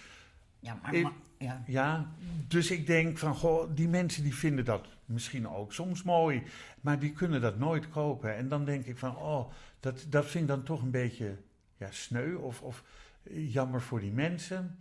[0.60, 0.94] Ja, maar...
[1.40, 1.64] Ja.
[1.66, 2.10] Ja,
[2.48, 6.44] dus ik denk van, goh, die mensen die vinden dat misschien ook soms mooi,
[6.82, 8.36] maar die kunnen dat nooit kopen.
[8.36, 11.38] En dan denk ik van, oh, dat, dat vind ik dan toch een beetje
[11.78, 12.84] ja, sneu of, of
[13.32, 14.80] jammer voor die mensen.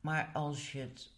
[0.00, 1.12] maar als je het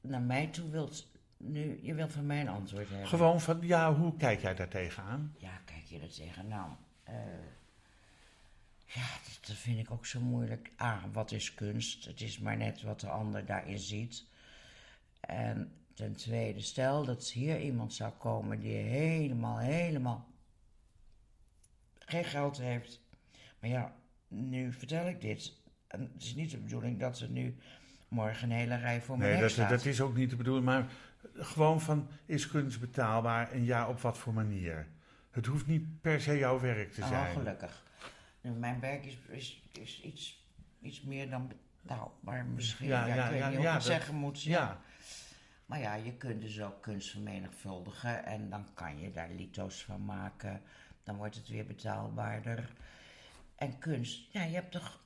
[0.00, 1.08] naar mij toe wilt...
[1.36, 3.08] Nu, je wilt van mij een antwoord hebben.
[3.08, 5.34] Gewoon van, ja, hoe kijk jij daar tegenaan?
[5.38, 6.48] Ja, kijk je er tegen.
[6.48, 6.70] Nou,
[7.02, 7.14] eh,
[8.94, 10.70] ja, dat, dat vind ik ook zo moeilijk.
[10.76, 12.04] Ah, wat is kunst?
[12.04, 14.24] Het is maar net wat de ander daarin ziet.
[15.20, 20.28] En ten tweede, stel dat hier iemand zou komen die helemaal, helemaal
[21.98, 23.00] geen geld heeft.
[23.60, 23.94] Maar ja,
[24.28, 25.52] nu vertel ik dit.
[25.86, 27.56] En het is niet de bedoeling dat ze nu
[28.08, 29.70] morgen een hele rij voor Nee, dat, staat.
[29.70, 30.86] dat is ook niet de bedoeling, maar
[31.34, 34.86] gewoon van, is kunst betaalbaar en ja, op wat voor manier?
[35.30, 37.32] Het hoeft niet per se jouw werk te Oh, zijn.
[37.32, 37.82] gelukkig.
[38.40, 40.44] Mijn werk is, is, is iets,
[40.80, 42.86] iets meer dan betaalbaar misschien.
[42.86, 44.42] Ja, Ja, ja, ik weet ja, niet hoe ja, ik het dat- zeggen moet.
[44.42, 44.80] Ja,
[45.66, 50.04] Maar ja, je kunt dus ook kunst vermenigvuldigen en dan kan je daar lito's van
[50.04, 50.62] maken.
[51.02, 52.72] Dan wordt het weer betaalbaarder.
[53.56, 55.00] En kunst, ja, je hebt toch...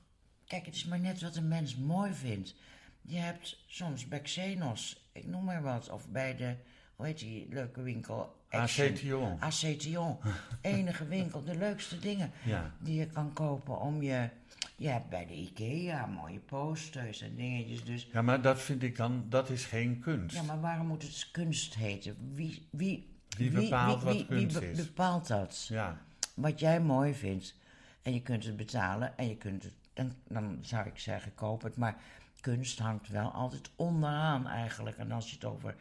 [0.45, 2.55] Kijk, het is maar net wat een mens mooi vindt.
[3.01, 6.55] Je hebt soms bij Xenos, ik noem maar wat, of bij de,
[6.95, 8.35] hoe heet die leuke winkel?
[8.49, 8.87] Action.
[8.87, 9.37] ACTO.
[9.39, 10.17] Acetion.
[10.61, 12.71] Enige winkel, de leukste dingen Ja.
[12.79, 14.29] die je kan kopen om je...
[14.77, 18.07] Je hebt bij de Ikea mooie posters en dingetjes, dus...
[18.13, 20.35] Ja, maar dat vind ik dan, dat is geen kunst.
[20.35, 22.15] Ja, maar waarom moet het kunst heten?
[22.33, 24.77] Wie, wie, Wie bepaalt wat wie kunst be- is?
[24.77, 25.65] bepaalt dat?
[25.69, 26.01] Ja,
[26.33, 27.55] Wat jij mooi vindt.
[28.01, 29.73] En je kunt het betalen en je kunt het...
[29.93, 31.77] Dan, dan zou ik zeggen, koop het.
[31.77, 31.95] Maar
[32.41, 34.97] kunst hangt wel altijd onderaan eigenlijk.
[34.97, 35.75] En als je het over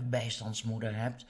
[0.00, 1.26] een bijstandsmoeder hebt...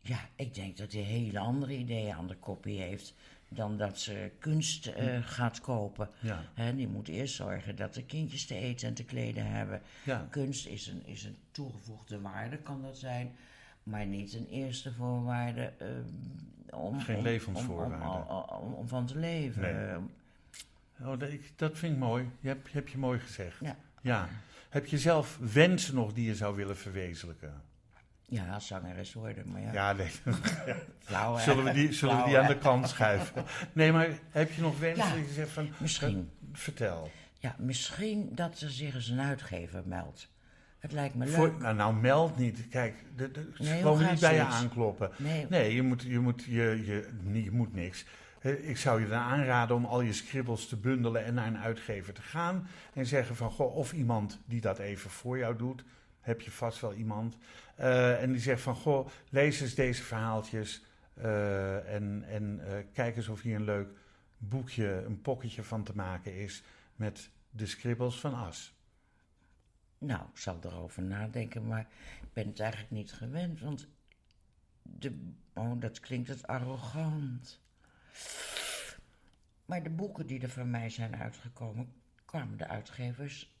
[0.00, 3.14] Ja, ik denk dat hij hele andere ideeën aan de koppie heeft...
[3.48, 6.08] dan dat ze kunst eh, gaat kopen.
[6.20, 9.80] ja, die moet eerst zorgen dat de kindjes te eten en te kleden hebben.
[10.04, 10.26] ja.
[10.30, 13.36] Kunst is een, is een toegevoegde waarde, kan dat zijn,
[13.82, 15.88] maar niet een eerste voorwaarde eh,
[16.70, 18.32] om, Geen levensvoorwaarde.
[18.32, 19.62] Om, om, om, om van te leven.
[19.62, 19.96] Nee.
[21.00, 22.30] Oh, dat, dat vind ik mooi.
[22.40, 23.60] Je hebt, heb je mooi gezegd.
[23.60, 23.76] Ja.
[24.02, 24.28] ja.
[24.68, 27.62] Heb je zelf wensen nog die je zou willen verwezenlijken?
[28.28, 29.72] Ja, zangeres worden, maar ja.
[29.72, 30.10] Ja, nee.
[30.98, 31.38] Flauw?
[31.38, 33.44] Zullen we die, zullen we die aan de kant schuiven?
[33.72, 35.68] Nee, maar heb je nog wensen Ja, je zegt van...
[35.78, 36.30] misschien.
[36.52, 37.10] Vertel.
[37.38, 40.28] Ja, misschien dat er zich eens een uitgever meldt.
[40.78, 41.34] Het lijkt me leuk.
[41.34, 42.68] Voor, nou, nou, meld niet.
[42.68, 45.10] Kijk, de, de, ze Nee, niet bij je aankloppen.
[45.16, 47.10] Nee, Nee, je moet, je moet, je, je,
[47.42, 48.04] je moet niks.
[48.40, 51.58] Eh, Ik zou je dan aanraden om al je scribbels te bundelen en naar een
[51.58, 52.68] uitgever te gaan.
[52.94, 55.84] En zeggen van, goh, of iemand die dat even voor jou doet.
[56.26, 57.36] Heb je vast wel iemand.
[57.76, 60.84] Eh, en die zegt van, goh, lees eens deze verhaaltjes.
[61.14, 63.88] eh, en en eh, kijk eens of hier een leuk
[64.38, 66.62] boekje, een pocketje van te maken is.
[66.96, 68.74] Met de scribbels van As.
[69.98, 71.88] Nou, ik zal erover nadenken, maar
[72.22, 73.88] ik ben het eigenlijk niet gewend, want
[74.82, 77.60] de, oh, dat klinkt het arrogant.
[79.64, 81.92] Maar de boeken die er van mij zijn uitgekomen,
[82.24, 83.55] kwamen de uitgevers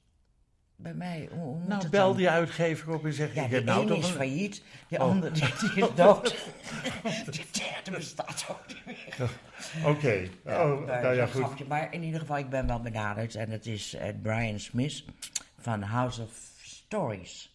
[0.76, 1.28] bij mij.
[1.32, 2.16] Hoe, Nou, bel dan?
[2.16, 5.02] die uitgever op en zeg, Ja, ik de heb nou toch is failliet, de Oh.
[5.02, 5.42] andere die,
[5.74, 6.36] die is dood.
[7.30, 9.30] die derde bestaat ook niet meer.
[9.84, 10.52] Oké, oh,
[10.86, 11.42] nou ja, dat goed.
[11.44, 11.64] grapje.
[11.68, 13.34] Maar in ieder geval, ik ben wel benaderd.
[13.34, 15.04] En het is eh, Brian Smith
[15.58, 16.30] van House of
[16.62, 17.54] Stories.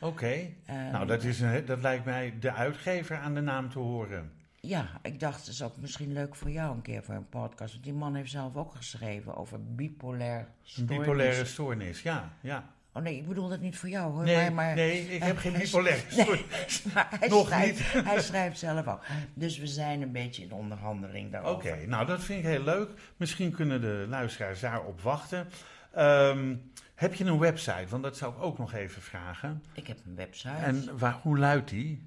[0.00, 0.26] Oké,
[0.66, 4.32] Eh, nou dat, is een, dat lijkt mij de uitgever aan de naam te horen.
[4.60, 7.72] Ja, ik dacht, het is ook misschien leuk voor jou een keer voor een podcast.
[7.72, 10.98] Want die man heeft zelf ook geschreven over bipolair Een stoornis.
[10.98, 12.32] bipolaire stoornis, ja.
[12.40, 12.64] ja.
[12.92, 14.24] Oh nee, ik bedoel dat niet voor jou hoor.
[14.24, 16.82] Nee, maar, maar, nee, ik heb geen bipolaire Nee, stoornis.
[16.94, 19.00] maar hij, Nog schrijft, hij schrijft zelf ook.
[19.34, 21.72] Dus we zijn een beetje in onderhandeling daarover.
[21.72, 22.90] Oké, nou dat vind ik heel leuk.
[23.16, 25.46] Misschien kunnen de luisteraars daarop wachten.
[25.92, 26.54] Ehm,
[26.94, 27.86] heb je een website?
[27.88, 29.62] Want dat zou ik ook nog even vragen.
[29.72, 30.54] Ik heb een website.
[30.54, 32.06] En waar, hoe luidt die?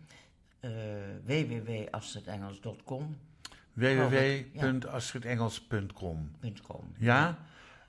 [0.62, 0.72] Eh
[1.26, 3.18] www.astridengels.com.
[3.74, 6.32] www.astridengels.com
[6.68, 6.94] .com.
[6.98, 7.38] Ja?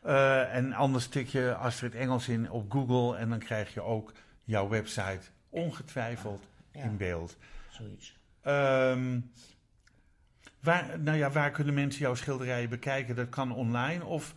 [0.03, 4.13] Eh, en anders tik je Astrid Engels in op Google en dan krijg je ook
[4.45, 6.43] jouw website ongetwijfeld
[6.73, 6.83] Ja.
[6.83, 7.37] in beeld.
[7.71, 8.19] Zoiets.
[8.43, 9.21] Ehm,
[10.61, 13.17] waar, nou ja, waar kunnen mensen jouw schilderijen bekijken?
[13.17, 14.35] Dat kan online of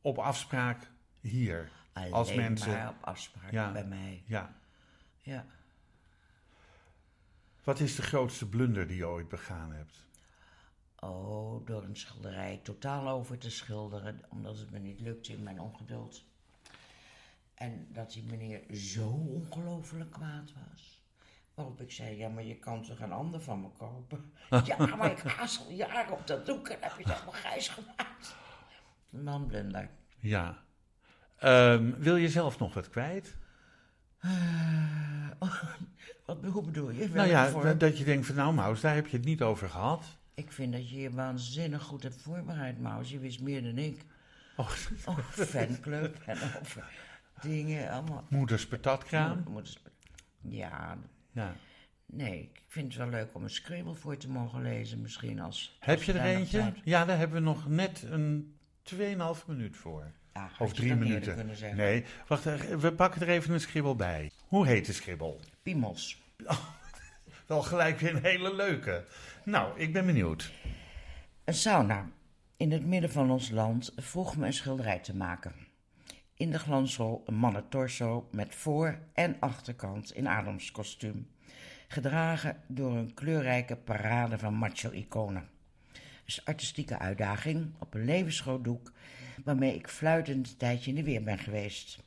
[0.00, 1.70] op afspraak hier.
[1.92, 3.72] Alleen Als mensen- maar op afspraak Ja.
[3.72, 4.22] bij mij.
[4.26, 4.52] Ja.
[5.20, 5.44] Ja.
[7.64, 10.06] Wat is de grootste blunder die je ooit begaan hebt?
[10.98, 15.60] Oh, door een schilderij totaal over te schilderen, omdat het me niet lukte in mijn
[15.60, 16.24] ongeduld.
[17.54, 21.02] En dat die meneer zo ongelooflijk kwaad was.
[21.54, 24.32] Waarop ik zei, ja, maar je kan toch een ander van me kopen?
[24.64, 27.68] ja, maar ik haast al jaren op dat doek en heb je het helemaal grijs
[27.68, 28.36] gemaakt.
[29.12, 29.90] Een man blunder.
[30.18, 30.62] Ja.
[31.36, 33.36] Ehm, wil je zelf nog wat kwijt?
[36.26, 37.08] Wat, hoe bedoel je?
[37.08, 40.04] nou ja, dat- je denkt van nou Maus, daar heb je het niet over gehad.
[40.34, 43.10] Ik vind dat je je waanzinnig goed hebt voorbereid, Maus.
[43.10, 44.04] Je wist meer dan ik.
[44.56, 44.70] Oh,
[45.06, 46.84] Over fanclub en over
[47.40, 48.24] dingen, allemaal.
[48.28, 49.44] moeders patatkraam.
[49.48, 49.82] Moet eens-
[50.40, 50.98] Ja,
[51.32, 51.54] Ja.
[52.06, 55.76] nee, ik vind het wel leuk om een scribble voor te mogen lezen, misschien als...
[55.80, 56.72] Heb als je er eentje?
[56.84, 60.12] Ja, daar hebben we nog net een 2,5 minuut voor.
[60.32, 61.50] Had Of drie minuten.
[61.74, 64.30] Nee, wacht, eh, we pakken er even een schribbel bij.
[64.46, 65.40] Hoe heet de schribbel?
[65.62, 66.22] Piemels.
[67.46, 69.04] Wel gelijk weer een hele leuke.
[69.44, 70.52] Nou, ik ben benieuwd.
[71.44, 72.08] Een sauna
[72.56, 75.52] in het midden van ons land vroeg me een schilderij te maken.
[76.34, 81.30] In de glansrol een mannentorso met voor- en achterkant in Adamskostuum.
[81.88, 85.48] gedragen door een kleurrijke parade van macho-iconen.
[86.44, 88.92] Artistieke uitdaging op een levensgroot doek,
[89.44, 91.98] waarmee ik fluitend een tijdje in de weer ben geweest.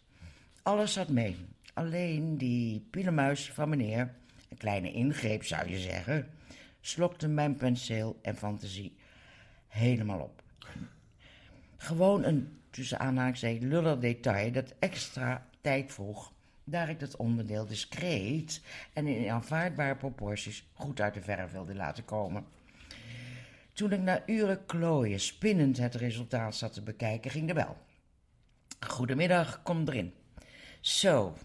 [0.62, 1.36] Alles zat mee,
[1.74, 4.14] alleen die pielemuis van meneer,
[4.50, 6.30] een kleine ingreep zou je zeggen,
[6.82, 8.96] slokte mijn penseel en fantasie
[9.68, 10.44] helemaal op.
[11.78, 16.34] Gewoon een, tussen aanhalingstekens, lullig detail dat extra tijd vroeg
[16.66, 18.62] daar ik dat onderdeel discreet
[18.94, 22.46] en in aanvaardbare proporties goed uit de verf wilde laten komen.
[23.76, 27.78] Toen ik na uren klooien spinnend het resultaat zat te bekijken, ging de bel.
[28.80, 30.14] Goedemiddag, kom erin.
[30.82, 31.38] Zo,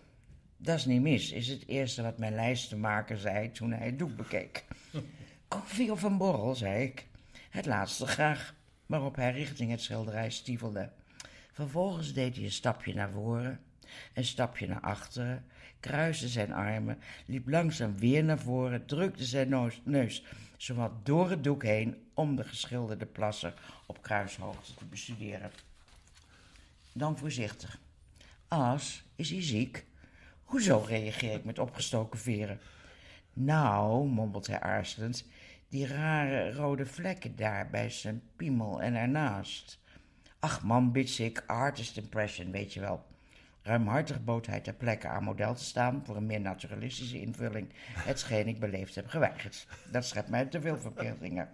[0.56, 4.16] dat is niet mis, is het eerste wat mijn lijstenmaker zei toen hij het doek
[4.16, 4.64] bekeek.
[5.48, 7.06] Koffie of een borrel, zei ik.
[7.50, 8.54] Het laatste graag,
[8.86, 10.90] waarop hij richting het schilderij stiefelde.
[11.52, 13.60] Vervolgens deed hij een stapje naar voren
[14.14, 15.44] een stapje naar achteren,
[15.80, 20.24] kruiste zijn armen, liep langzaam weer naar voren, drukte zijn neus, neus
[20.56, 23.54] zowat door het doek heen om de geschilderde plassen
[23.86, 25.50] op kruishoogte te bestuderen.
[26.92, 27.80] Dan voorzichtig.
[28.48, 29.84] As, is hij ziek?
[30.44, 32.60] Hoezo reageer ik met opgestoken veren?
[33.32, 35.24] Nou, mompelt hij aarzelend,
[35.68, 39.78] die rare rode vlekken daar bij zijn piemel en ernaast.
[40.38, 43.06] Ach man, bits ik, artist impression, weet je wel.
[43.62, 48.48] Ruimhartig bood hij ter plekke aan model te staan voor een meer naturalistische invulling, hetgeen
[48.48, 49.66] ik beleefd heb geweigerd.
[49.92, 51.48] Dat schept mij te veel verbeeldingen.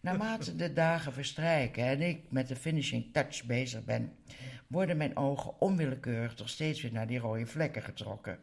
[0.00, 4.16] Naarmate de dagen verstrijken en ik met de finishing touch bezig ben,
[4.66, 8.38] worden mijn ogen onwillekeurig toch steeds weer naar die rode vlekken getrokken.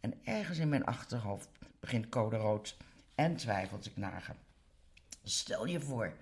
[0.00, 1.48] En ergens in mijn achterhoofd
[1.80, 2.76] begint code rood
[3.14, 4.36] en twijfelt ik nagen.
[5.22, 6.12] Stel je voor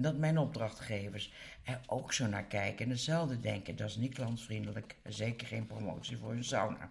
[0.00, 1.32] dat mijn opdrachtgevers
[1.62, 3.76] er ook zo naar kijken en hetzelfde denken.
[3.76, 6.90] Dat is niet klantvriendelijk en zeker geen promotie voor een sauna.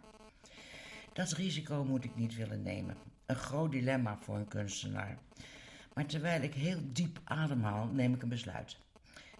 [1.14, 2.98] Dat risico moet ik niet willen nemen.
[3.26, 5.18] Een groot dilemma voor een kunstenaar.
[5.94, 8.78] Maar terwijl ik heel diep ademhaal, neem ik een besluit.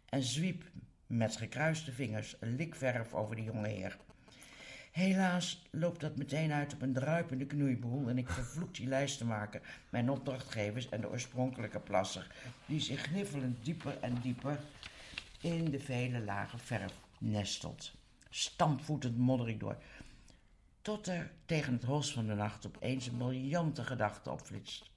[0.10, 0.64] En zwiep
[1.08, 3.98] met gekruiste vingers likverf over de jonge heer.
[4.98, 9.26] Helaas loopt dat meteen uit op een druipende knoeiboel en ik vervloek die lijst te
[9.26, 12.36] maken, mijn opdrachtgevers en de oorspronkelijke plasser,
[12.66, 14.60] die zich gniffelend dieper en dieper
[15.42, 17.92] in de vele lagen verf nestelt.
[18.30, 19.78] Stampvoetend modder ik door,
[20.82, 24.90] tot er tegen het hols van de nacht opeens een briljante gedachte opflitst.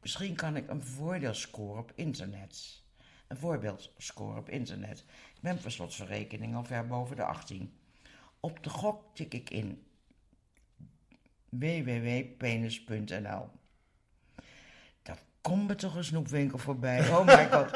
[0.00, 2.82] Misschien kan ik een voordeel scoren op internet.
[3.26, 5.04] Een voorbeeld scoren op internet.
[5.34, 7.72] Ik ben per slot van rekening al ver boven de 18.
[8.44, 9.86] Op de gok tik ik in
[11.48, 13.48] www.penis.nl.
[15.02, 17.08] Dat komt me toch een snoepwinkel voorbij.
[17.08, 17.70] Oh my god.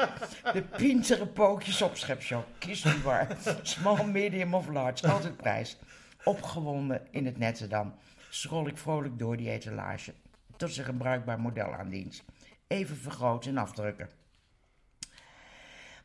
[0.53, 2.47] De pintere pookjes op schepshop.
[2.57, 3.37] Kies u waar.
[3.61, 5.11] Small, medium of large.
[5.11, 5.77] Altijd prijs.
[6.23, 7.95] Opgewonden in het nette dan.
[8.29, 10.13] Scroll ik vrolijk door die etalage.
[10.57, 12.23] Tot zich een bruikbaar model aandient.
[12.67, 14.09] Even vergroten en afdrukken.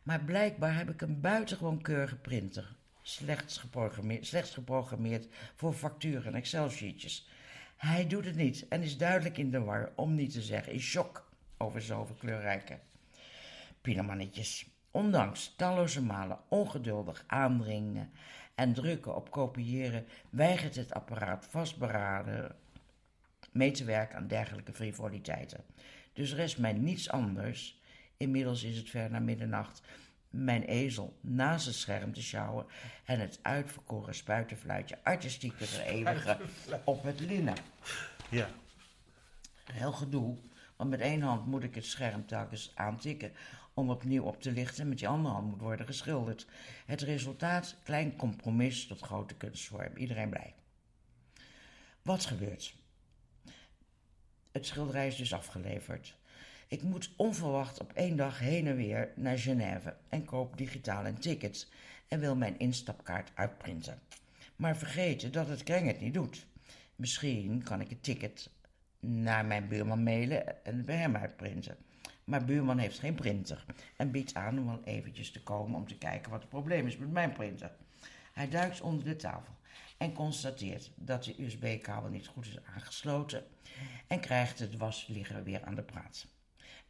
[0.02, 6.34] Maar blijkbaar heb ik een buitengewoon keurige printer slechts geprogrammeerd, slechts geprogrammeerd voor facturen en
[6.34, 7.28] Excel-sheetjes.
[7.76, 10.80] Hij doet het niet en is duidelijk in de war, om niet te zeggen in
[10.80, 12.78] shock over zoveel kleurrijke
[13.80, 14.66] pielemannetjes.
[14.90, 18.10] Ondanks talloze malen ongeduldig aandringen
[18.54, 22.56] en drukken op kopiëren, weigert het apparaat vastberaden
[23.52, 25.64] mee te werken aan dergelijke frivoliteiten.
[26.12, 27.80] Dus rest mij niets anders,
[28.16, 29.82] inmiddels is het ver na middernacht,
[30.32, 32.66] mijn ezel naast het scherm te sjouwen
[33.04, 36.38] en het uitverkoren spuitenfluitje artistiek te vereeuwigen
[36.84, 37.54] op het linnen.
[38.30, 38.48] Ja.
[39.72, 40.36] Heel gedoe,
[40.76, 43.32] want met één hand moet ik het scherm telkens aantikken
[43.74, 44.88] om opnieuw op te lichten.
[44.88, 46.46] Met die andere hand moet worden geschilderd.
[46.86, 49.96] Het resultaat, klein compromis tot grote kunstvorm.
[49.96, 50.54] Iedereen blij.
[52.02, 52.74] Wat gebeurt?
[54.52, 56.16] Het schilderij is dus afgeleverd.
[56.72, 61.18] Ik moet onverwacht op één dag heen en weer naar Genève en koop digitaal een
[61.18, 61.68] ticket
[62.08, 63.98] en wil mijn instapkaart uitprinten.
[64.56, 66.46] Maar vergeten dat het kring het niet doet.
[66.96, 68.50] Misschien kan ik het ticket
[69.00, 71.76] naar mijn buurman mailen en bij hem uitprinten.
[72.24, 73.64] Maar buurman heeft geen printer
[73.96, 76.96] en biedt aan om wel eventjes te komen om te kijken wat het probleem is
[76.96, 77.72] met mijn printer.
[78.32, 79.54] Hij duikt onder de tafel
[79.96, 83.44] en constateert dat de USB-kabel niet goed is aangesloten
[84.06, 86.31] en krijgt het wasligger weer aan de praat.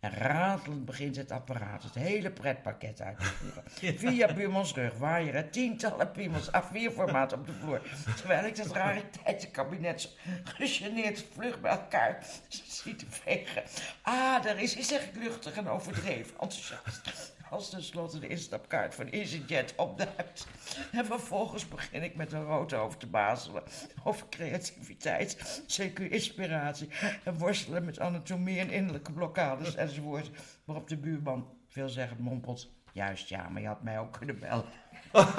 [0.03, 3.63] En ratelend begint het apparaat het hele pretpakket uit te voeren.
[3.99, 7.81] Via buurmans rug waaieren tientallen piemels A4-formaat op de vloer.
[8.17, 13.63] Terwijl ik het rariteitenkabinet gegeneerd vlug bij elkaar zie te vegen.
[14.03, 17.33] Ah, daar is hij, zeg ik luchtig en overdreven enthousiast.
[17.53, 20.47] Als tenslotte de instapkaart van EasyJet opduikt.
[20.93, 23.63] En vervolgens begin ik met een rood over te bazelen
[24.05, 26.89] over creativiteit, CQ-inspiratie
[27.25, 30.31] en worstelen met anatomie en innerlijke blokkades enzovoort.
[30.65, 34.65] Waarop de buurman veelzeggend mompelt, juist ja, maar je had mij ook kunnen bellen.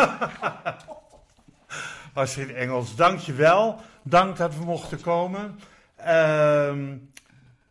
[2.14, 3.80] Astrid Engels, dank je wel.
[4.03, 5.59] Dank dat we mochten komen.
[5.95, 6.97] Ehm,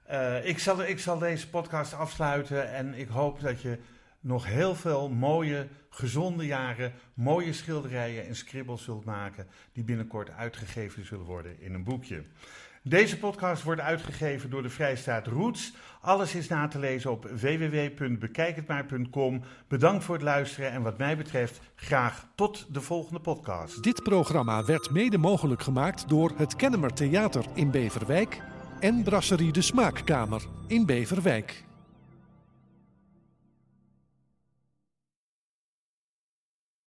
[0.03, 3.79] eh, ik, zal, ik zal deze podcast afsluiten en ik hoop dat je
[4.23, 11.07] nog heel veel mooie, gezonde jaren, mooie schilderijen en scribbels zult maken die binnenkort uitgegeven
[11.07, 12.25] zullen worden in een boekje.
[12.85, 15.73] Deze podcast wordt uitgegeven door de Vrijstaat Roots.
[16.01, 19.43] Alles is na te lezen op www.bekijkhetmaar.com.
[19.69, 23.83] Bedankt voor het luisteren en wat mij betreft graag tot de volgende podcast.
[23.83, 28.41] Dit programma werd mede mogelijk gemaakt door het Kennemer Theater in Beverwijk
[28.81, 31.65] en Brasserie de Smaakkamer in Beverwijk.